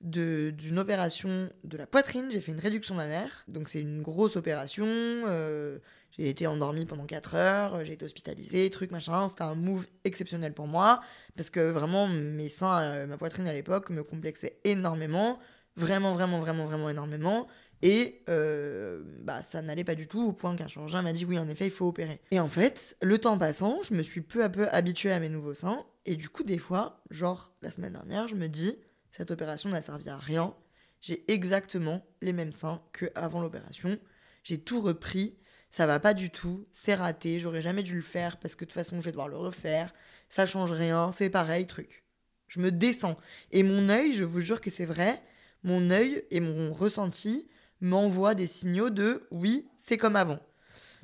d'une 0.00 0.78
opération 0.78 1.50
de 1.64 1.76
la 1.76 1.86
poitrine. 1.86 2.28
J'ai 2.30 2.40
fait 2.40 2.52
une 2.52 2.60
réduction 2.60 2.94
mammaire. 2.94 3.44
Donc 3.48 3.68
c'est 3.68 3.80
une 3.80 4.02
grosse 4.02 4.36
opération. 4.36 4.86
Euh, 4.86 5.78
j'ai 6.10 6.28
été 6.28 6.46
endormie 6.46 6.86
pendant 6.86 7.06
4 7.06 7.34
heures, 7.34 7.84
j'ai 7.84 7.92
été 7.92 8.04
hospitalisée, 8.04 8.70
truc, 8.70 8.90
machin. 8.90 9.28
C'était 9.28 9.42
un 9.42 9.54
move 9.54 9.86
exceptionnel 10.04 10.52
pour 10.52 10.66
moi. 10.66 11.00
Parce 11.36 11.50
que 11.50 11.60
vraiment, 11.70 12.08
mes 12.08 12.48
seins, 12.48 12.80
euh, 12.82 13.06
ma 13.06 13.16
poitrine 13.16 13.46
à 13.46 13.52
l'époque 13.52 13.90
me 13.90 14.02
complexait 14.02 14.58
énormément. 14.64 15.38
Vraiment, 15.76 16.12
vraiment, 16.12 16.40
vraiment, 16.40 16.64
vraiment 16.64 16.90
énormément. 16.90 17.46
Et 17.82 18.22
euh, 18.28 19.02
bah, 19.20 19.42
ça 19.44 19.62
n'allait 19.62 19.84
pas 19.84 19.94
du 19.94 20.08
tout 20.08 20.20
au 20.20 20.32
point 20.32 20.56
qu'un 20.56 20.66
chirurgien 20.66 21.02
m'a 21.02 21.12
dit 21.12 21.24
oui, 21.24 21.38
en 21.38 21.48
effet, 21.48 21.66
il 21.66 21.70
faut 21.70 21.86
opérer. 21.86 22.20
Et 22.32 22.40
en 22.40 22.48
fait, 22.48 22.96
le 23.00 23.18
temps 23.18 23.38
passant, 23.38 23.82
je 23.82 23.94
me 23.94 24.02
suis 24.02 24.20
peu 24.20 24.42
à 24.42 24.48
peu 24.48 24.68
habituée 24.70 25.12
à 25.12 25.20
mes 25.20 25.28
nouveaux 25.28 25.54
seins. 25.54 25.84
Et 26.04 26.16
du 26.16 26.28
coup, 26.28 26.42
des 26.42 26.58
fois, 26.58 27.02
genre 27.10 27.52
la 27.62 27.70
semaine 27.70 27.92
dernière, 27.92 28.26
je 28.26 28.34
me 28.34 28.48
dis, 28.48 28.76
cette 29.12 29.30
opération 29.30 29.70
n'a 29.70 29.82
servi 29.82 30.08
à 30.08 30.16
rien. 30.16 30.54
J'ai 31.00 31.30
exactement 31.30 32.04
les 32.20 32.32
mêmes 32.32 32.50
seins 32.50 32.82
qu'avant 32.92 33.40
l'opération. 33.40 33.98
J'ai 34.42 34.58
tout 34.58 34.80
repris 34.80 35.37
ça 35.70 35.86
va 35.86 36.00
pas 36.00 36.14
du 36.14 36.30
tout, 36.30 36.66
c'est 36.72 36.94
raté, 36.94 37.38
j'aurais 37.38 37.62
jamais 37.62 37.82
dû 37.82 37.94
le 37.94 38.02
faire 38.02 38.38
parce 38.38 38.54
que 38.54 38.64
de 38.64 38.70
toute 38.70 38.74
façon 38.74 39.00
je 39.00 39.04
vais 39.04 39.10
devoir 39.10 39.28
le 39.28 39.36
refaire, 39.36 39.92
ça 40.28 40.46
change 40.46 40.72
rien, 40.72 41.12
c'est 41.12 41.30
pareil, 41.30 41.66
truc. 41.66 42.04
Je 42.48 42.60
me 42.60 42.72
descends. 42.72 43.18
Et 43.52 43.62
mon 43.62 43.88
œil, 43.90 44.14
je 44.14 44.24
vous 44.24 44.40
jure 44.40 44.60
que 44.60 44.70
c'est 44.70 44.86
vrai, 44.86 45.22
mon 45.62 45.90
œil 45.90 46.24
et 46.30 46.40
mon 46.40 46.72
ressenti 46.72 47.48
m'envoient 47.80 48.34
des 48.34 48.46
signaux 48.46 48.90
de 48.90 49.26
oui, 49.30 49.68
c'est 49.76 49.98
comme 49.98 50.16
avant. 50.16 50.40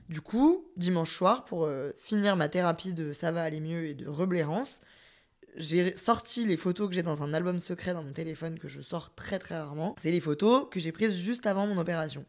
Du 0.08 0.20
coup, 0.20 0.66
dimanche 0.76 1.14
soir, 1.14 1.44
pour 1.44 1.64
euh, 1.64 1.92
finir 1.96 2.36
ma 2.36 2.48
thérapie 2.48 2.92
de 2.92 3.12
ça 3.12 3.32
va 3.32 3.42
aller 3.42 3.60
mieux 3.60 3.86
et 3.86 3.94
de 3.94 4.06
reblairance, 4.06 4.80
j'ai 5.56 5.96
sorti 5.96 6.46
les 6.46 6.56
photos 6.56 6.88
que 6.88 6.94
j'ai 6.94 7.02
dans 7.02 7.22
un 7.22 7.32
album 7.32 7.58
secret 7.58 7.94
dans 7.94 8.02
mon 8.02 8.12
téléphone 8.12 8.58
que 8.58 8.68
je 8.68 8.80
sors 8.80 9.14
très 9.14 9.38
très 9.38 9.56
rarement. 9.56 9.94
C'est 10.00 10.10
les 10.10 10.20
photos 10.20 10.66
que 10.70 10.80
j'ai 10.80 10.92
prises 10.92 11.16
juste 11.16 11.46
avant 11.46 11.66
mon 11.66 11.78
opération. 11.78 12.24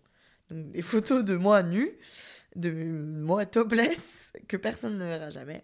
Donc 0.50 0.72
des 0.72 0.82
photos 0.82 1.24
de 1.24 1.36
moi 1.36 1.64
nu, 1.64 1.92
de 2.56 2.72
moi 2.72 3.46
topless, 3.46 4.32
que 4.48 4.58
personne 4.58 4.98
ne 4.98 5.06
verra 5.06 5.30
jamais. 5.30 5.64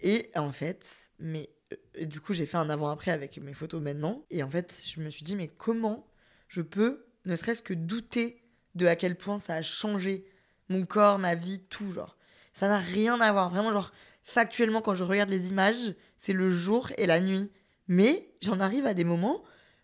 Et 0.00 0.30
en 0.34 0.52
fait, 0.52 0.86
mais 1.18 1.50
euh, 1.98 2.04
du 2.04 2.20
coup 2.20 2.34
j'ai 2.34 2.46
fait 2.46 2.56
un 2.56 2.70
avant-après 2.70 3.10
avec 3.10 3.38
mes 3.38 3.54
photos 3.54 3.80
maintenant. 3.80 4.24
Et 4.30 4.42
en 4.42 4.50
fait, 4.50 4.82
je 4.94 5.00
me 5.00 5.10
suis 5.10 5.24
dit, 5.24 5.36
mais 5.36 5.48
comment 5.48 6.06
je 6.48 6.60
peux, 6.60 7.06
ne 7.24 7.36
serait-ce 7.36 7.62
que 7.62 7.74
douter 7.74 8.42
de 8.74 8.86
à 8.86 8.96
quel 8.96 9.16
point 9.16 9.38
ça 9.38 9.54
a 9.54 9.62
changé 9.62 10.24
mon 10.68 10.84
corps, 10.86 11.18
ma 11.18 11.34
vie, 11.34 11.60
tout, 11.68 11.92
genre. 11.92 12.16
Ça 12.54 12.68
n'a 12.68 12.78
rien 12.78 13.20
à 13.20 13.32
voir. 13.32 13.50
Vraiment, 13.50 13.72
genre, 13.72 13.92
factuellement, 14.22 14.82
quand 14.82 14.94
je 14.94 15.04
regarde 15.04 15.30
les 15.30 15.50
images, 15.50 15.94
c'est 16.18 16.32
le 16.32 16.50
jour 16.50 16.90
et 16.96 17.06
la 17.06 17.20
nuit. 17.20 17.50
Mais 17.88 18.30
j'en 18.40 18.60
arrive 18.60 18.86
à 18.86 18.94
des 18.94 19.04
moments 19.04 19.42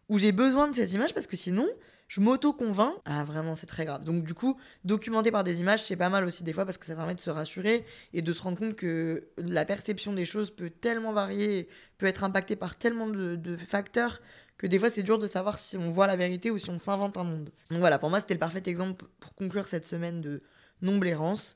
où 0.09 0.19
j'ai 0.19 0.33
besoin 0.33 0.69
de 0.69 0.75
ces 0.75 0.95
images 0.95 1.15
parce 1.15 1.27
que 1.27 1.37
sinon, 1.37 1.69
je 2.09 2.21
m'auto-convainc. 2.21 2.95
Ah, 3.05 3.23
vraiment, 3.25 3.55
c'est 3.55 3.67
très 3.67 3.85
grave. 3.85 4.03
Donc, 4.03 4.25
du 4.25 4.35
coup, 4.35 4.59
documenter 4.85 5.31
par 5.31 5.45
des 5.45 5.61
images, 5.61 5.85
c'est 5.85 5.97
pas 5.97 6.09
mal 6.09 6.25
aussi 6.25 6.43
des 6.43 6.55
fois 6.55 6.65
parce 6.65 6.79
que 6.79 6.87
ça 6.87 6.97
permet 6.97 7.15
de 7.15 7.21
se 7.21 7.31
rassurer 7.31 7.85
et 8.15 8.23
de 8.23 8.33
se 8.33 8.43
rendre 8.43 8.59
compte 8.59 8.75
que 8.75 9.29
la 9.37 9.65
perception 9.67 10.15
des 10.15 10.25
choses 10.25 10.51
peut 10.51 10.71
tellement 10.71 11.13
varier, 11.13 11.69
peut 11.99 12.07
être 12.07 12.25
impactée 12.25 12.57
par 12.57 12.77
tellement 12.77 13.09
de, 13.09 13.57
facteurs 13.57 14.21
que 14.57 14.67
des 14.67 14.79
fois, 14.79 14.91
c'est 14.91 15.05
dur 15.05 15.19
de 15.19 15.29
savoir 15.29 15.59
si 15.59 15.77
on 15.77 15.91
voit 15.91 16.09
la 16.09 16.17
vérité 16.17 16.51
ou 16.51 16.59
si 16.59 16.69
on 16.71 16.79
s'invente 16.79 17.17
un 17.17 17.25
monde. 17.25 17.51
Donc, 17.71 17.79
voilà, 17.79 17.99
pour 17.99 18.11
moi, 18.11 18.19
c'était 18.21 18.35
le 18.35 18.41
parfait 18.41 18.63
exemple 18.67 19.05
pour 19.21 19.35
conclure 19.35 19.69
cette 19.69 19.85
semaine 19.85 20.21
de 20.21 20.43
non-blérance. 20.83 21.55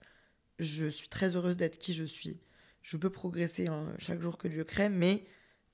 Je 0.58 0.86
suis 0.86 1.08
très 1.08 1.34
heureuse 1.34 1.56
d'être 1.56 1.78
qui 1.78 1.94
je 1.94 2.04
suis. 2.04 2.38
Je 2.82 2.96
peux 2.96 3.10
progresser 3.10 3.68
hein, 3.68 3.86
chaque 3.98 4.20
jour 4.20 4.38
que 4.38 4.48
Dieu 4.48 4.64
crée, 4.64 4.88
mais. 4.88 5.24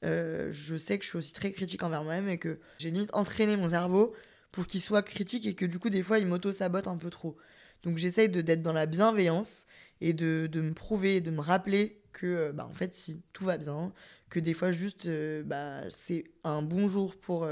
Euh, 0.05 0.49
je 0.53 0.77
sais 0.77 0.99
que 0.99 1.05
je 1.05 1.11
suis 1.11 1.19
aussi 1.19 1.33
très 1.33 1.51
critique 1.53 1.83
envers 1.83 2.05
moi-même 2.05 2.29
et 2.29 2.39
que 2.39 2.61
j'ai 2.79 2.91
limite 2.91 3.11
entraîné 3.15 3.57
mon 3.57 3.69
cerveau 3.69 4.15
pour 4.53 4.67
qu'il 4.67 4.81
soit 4.81 5.03
critique 5.03 5.47
et 5.47 5.55
que 5.55 5.67
du 5.67 5.79
coup, 5.79 5.91
des 5.91 6.03
fois, 6.03 6.19
il 6.19 6.27
m'auto-sabote 6.27 6.87
un 6.87 6.97
peu 6.97 7.11
trop. 7.11 7.37
Donc 7.83 7.99
j'essaye 7.99 8.29
d'être 8.29 8.63
dans 8.63 8.73
la 8.73 8.87
bienveillance 8.87 9.67
et 10.01 10.13
de, 10.13 10.49
de, 10.51 10.61
me 10.61 10.73
prouver, 10.73 11.21
de 11.21 11.31
me 11.31 11.41
rappeler 11.41 12.01
que, 12.13 12.27
euh, 12.27 12.53
bah, 12.53 12.67
en 12.69 12.75
fait, 12.75 12.95
si, 12.95 13.23
tout 13.33 13.45
va 13.45 13.59
bien, 13.59 13.93
que 14.31 14.41
des 14.41 14.55
fois, 14.55 14.71
juste, 14.71 15.07
euh, 15.07 15.43
bah, 15.45 15.83
c'est 15.91 16.25
un 16.45 16.63
bon 16.63 16.89
jour 16.89 17.17
pour 17.17 17.47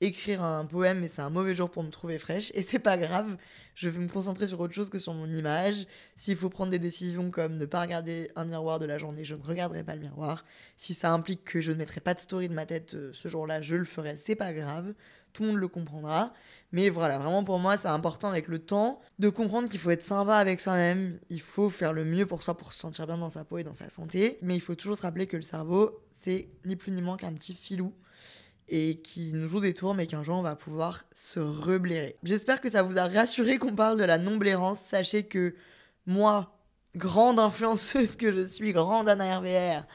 écrire 0.00 0.42
un 0.42 0.64
poème, 0.64 1.00
mais 1.00 1.08
c'est 1.08 1.22
un 1.22 1.30
mauvais 1.30 1.54
jour 1.54 1.70
pour 1.70 1.82
me 1.82 1.90
trouver 1.90 2.18
fraîche, 2.18 2.50
et 2.54 2.62
c'est 2.62 2.78
pas 2.78 2.96
grave, 2.96 3.36
je 3.74 3.88
vais 3.88 3.98
me 3.98 4.08
concentrer 4.08 4.46
sur 4.46 4.60
autre 4.60 4.74
chose 4.74 4.90
que 4.90 4.98
sur 4.98 5.14
mon 5.14 5.32
image. 5.32 5.86
S'il 6.16 6.36
faut 6.36 6.48
prendre 6.48 6.70
des 6.70 6.78
décisions 6.78 7.30
comme 7.30 7.56
ne 7.56 7.66
pas 7.66 7.80
regarder 7.80 8.30
un 8.36 8.44
miroir 8.44 8.78
de 8.78 8.86
la 8.86 8.98
journée, 8.98 9.24
je 9.24 9.34
ne 9.34 9.42
regarderai 9.42 9.84
pas 9.84 9.94
le 9.94 10.02
miroir. 10.02 10.44
Si 10.76 10.94
ça 10.94 11.12
implique 11.12 11.44
que 11.44 11.60
je 11.60 11.72
ne 11.72 11.76
mettrai 11.76 12.00
pas 12.00 12.14
de 12.14 12.20
story 12.20 12.48
de 12.48 12.54
ma 12.54 12.66
tête 12.66 12.96
ce 13.12 13.28
jour-là, 13.28 13.60
je 13.60 13.74
le 13.74 13.84
ferai, 13.84 14.16
c'est 14.16 14.36
pas 14.36 14.52
grave 14.52 14.94
tout 15.32 15.42
le 15.42 15.50
monde 15.50 15.58
le 15.58 15.68
comprendra. 15.68 16.32
Mais 16.72 16.90
voilà, 16.90 17.18
vraiment 17.18 17.44
pour 17.44 17.58
moi, 17.58 17.76
c'est 17.76 17.88
important 17.88 18.28
avec 18.28 18.48
le 18.48 18.58
temps 18.58 19.00
de 19.18 19.28
comprendre 19.28 19.68
qu'il 19.68 19.80
faut 19.80 19.90
être 19.90 20.04
sympa 20.04 20.36
avec 20.36 20.60
soi-même, 20.60 21.18
il 21.30 21.40
faut 21.40 21.70
faire 21.70 21.92
le 21.92 22.04
mieux 22.04 22.26
pour 22.26 22.42
soi 22.42 22.56
pour 22.56 22.72
se 22.72 22.80
sentir 22.80 23.06
bien 23.06 23.18
dans 23.18 23.30
sa 23.30 23.44
peau 23.44 23.58
et 23.58 23.64
dans 23.64 23.74
sa 23.74 23.88
santé. 23.88 24.38
Mais 24.42 24.54
il 24.54 24.60
faut 24.60 24.74
toujours 24.74 24.96
se 24.96 25.02
rappeler 25.02 25.26
que 25.26 25.36
le 25.36 25.42
cerveau, 25.42 26.02
c'est 26.22 26.48
ni 26.64 26.76
plus 26.76 26.92
ni 26.92 27.00
moins 27.00 27.16
qu'un 27.16 27.32
petit 27.32 27.54
filou 27.54 27.94
et 28.68 29.00
qui 29.00 29.32
nous 29.32 29.48
joue 29.48 29.60
des 29.60 29.74
tours, 29.74 29.94
mais 29.94 30.06
qu'un 30.06 30.22
jour 30.22 30.36
on 30.36 30.42
va 30.42 30.56
pouvoir 30.56 31.04
se 31.14 31.40
reblairer. 31.40 32.16
J'espère 32.22 32.60
que 32.60 32.70
ça 32.70 32.82
vous 32.82 32.98
a 32.98 33.08
rassuré 33.08 33.58
qu'on 33.58 33.74
parle 33.74 33.98
de 33.98 34.04
la 34.04 34.18
non-blairance. 34.18 34.80
Sachez 34.80 35.24
que 35.24 35.54
moi, 36.06 36.58
grande 36.96 37.38
influenceuse 37.38 38.16
que 38.16 38.30
je 38.30 38.44
suis, 38.44 38.72
grande 38.72 39.08
Anna 39.08 39.38
RVR, 39.38 39.86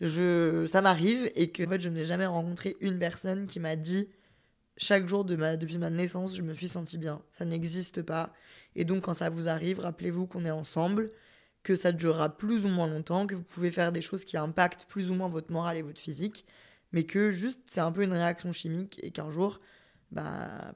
je, 0.00 0.66
ça 0.66 0.82
m'arrive 0.82 1.30
et 1.34 1.50
que 1.50 1.64
en 1.64 1.68
fait, 1.68 1.80
je 1.80 1.88
n'ai 1.88 2.04
jamais 2.04 2.26
rencontré 2.26 2.76
une 2.80 2.98
personne 2.98 3.46
qui 3.46 3.60
m'a 3.60 3.76
dit 3.76 4.08
chaque 4.76 5.06
jour 5.06 5.24
depuis 5.24 5.78
ma 5.78 5.90
naissance, 5.90 6.36
je 6.36 6.42
me 6.42 6.54
suis 6.54 6.68
sentie 6.68 6.98
bien. 6.98 7.22
Ça 7.32 7.44
n'existe 7.44 8.02
pas. 8.02 8.32
Et 8.74 8.84
donc, 8.84 9.04
quand 9.04 9.14
ça 9.14 9.30
vous 9.30 9.48
arrive, 9.48 9.80
rappelez-vous 9.80 10.26
qu'on 10.26 10.44
est 10.44 10.50
ensemble, 10.50 11.12
que 11.62 11.76
ça 11.76 11.92
durera 11.92 12.36
plus 12.36 12.64
ou 12.64 12.68
moins 12.68 12.86
longtemps, 12.86 13.26
que 13.26 13.34
vous 13.34 13.42
pouvez 13.42 13.70
faire 13.70 13.92
des 13.92 14.02
choses 14.02 14.24
qui 14.24 14.36
impactent 14.36 14.86
plus 14.86 15.10
ou 15.10 15.14
moins 15.14 15.28
votre 15.28 15.52
morale 15.52 15.76
et 15.76 15.82
votre 15.82 16.00
physique, 16.00 16.46
mais 16.92 17.04
que 17.04 17.30
juste 17.30 17.60
c'est 17.66 17.80
un 17.80 17.92
peu 17.92 18.02
une 18.02 18.12
réaction 18.12 18.52
chimique 18.52 19.00
et 19.02 19.10
qu'un 19.10 19.30
jour, 19.30 19.60
bah, 20.10 20.74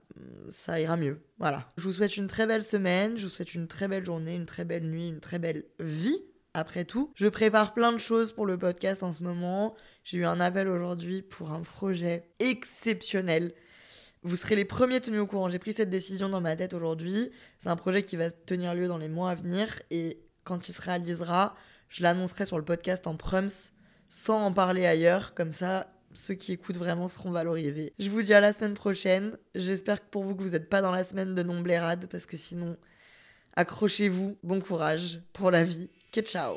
ça 0.51 0.81
ira 0.81 0.97
mieux. 0.97 1.21
Voilà. 1.39 1.73
Je 1.77 1.83
vous 1.83 1.93
souhaite 1.93 2.17
une 2.17 2.27
très 2.27 2.47
belle 2.47 2.63
semaine, 2.63 3.17
je 3.17 3.25
vous 3.25 3.31
souhaite 3.31 3.55
une 3.55 3.69
très 3.69 3.89
belle 3.89 4.05
journée, 4.05 4.35
une 4.35 4.47
très 4.47 4.65
belle 4.65 4.85
nuit, 4.85 5.09
une 5.09 5.21
très 5.21 5.39
belle 5.39 5.65
vie. 5.79 6.23
Après 6.55 6.87
tout, 6.87 7.13
je 7.15 7.27
prépare 7.27 7.75
plein 7.75 7.93
de 7.93 7.99
choses 7.99 8.33
pour 8.33 8.47
le 8.47 8.57
podcast 8.57 9.03
en 9.03 9.13
ce 9.13 9.23
moment. 9.23 9.77
J'ai 10.05 10.19
eu 10.19 10.25
un 10.25 10.41
appel 10.41 10.69
aujourd'hui 10.69 11.21
pour 11.21 11.53
un 11.53 11.61
projet 11.61 12.31
exceptionnel 12.39 13.53
vous 14.27 14.35
serez 14.37 14.57
les 14.57 14.65
premiers 14.65 15.01
tenus 15.01 15.21
au 15.21 15.27
courant. 15.27 15.49
J'ai 15.49 15.61
pris 15.61 15.73
cette 15.73 15.89
décision 15.89 16.29
dans 16.29 16.41
ma 16.41 16.57
tête 16.57 16.75
aujourd'hui. 16.75 17.31
C'est 17.61 17.69
un 17.69 17.77
projet 17.77 18.03
qui 18.03 18.17
va 18.17 18.31
tenir 18.31 18.75
lieu 18.75 18.89
dans 18.89 18.99
les 18.99 19.09
mois 19.09 19.31
à 19.31 19.35
venir 19.37 19.81
et 19.91 20.21
quand 20.43 20.69
il 20.69 20.73
se 20.73 20.83
réalisera, 20.83 21.55
je 21.89 22.03
l'annoncerai 22.03 22.45
sur 22.45 22.59
le 22.59 22.65
podcast 22.65 23.07
en 23.07 23.15
prums 23.15 23.71
sans 24.09 24.47
en 24.47 24.53
parler 24.53 24.85
ailleurs. 24.85 25.35
Comme 25.35 25.53
ça, 25.53 25.93
ceux 26.17 26.35
qui 26.35 26.53
écoutent 26.53 26.79
vraiment 26.79 27.09
seront 27.09 27.31
valorisés. 27.31 27.93
Je 27.99 28.11
vous 28.11 28.23
dis 28.23 28.35
à 28.35 28.41
la 28.41 28.53
semaine 28.53 28.75
prochaine. 28.75 29.37
J'espère 29.55 30.01
pour 30.01 30.25
vous 30.25 30.35
que 30.35 30.43
vous 30.43 30.51
n'êtes 30.51 30.69
pas 30.69 30.83
dans 30.83 30.91
la 30.91 31.05
semaine 31.05 31.35
de 31.35 31.43
non-blairade 31.43 32.09
parce 32.11 32.27
que 32.27 32.37
sinon, 32.37 32.77
Accrochez-vous, 33.59 34.37
bon 34.43 34.61
courage 34.61 35.23
pour 35.33 35.51
la 35.51 35.65
vie. 35.65 35.89
Que 36.13 36.21
ciao 36.21 36.57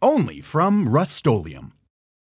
Only 0.00 0.40
from 0.40 0.88
Rust 0.88 1.16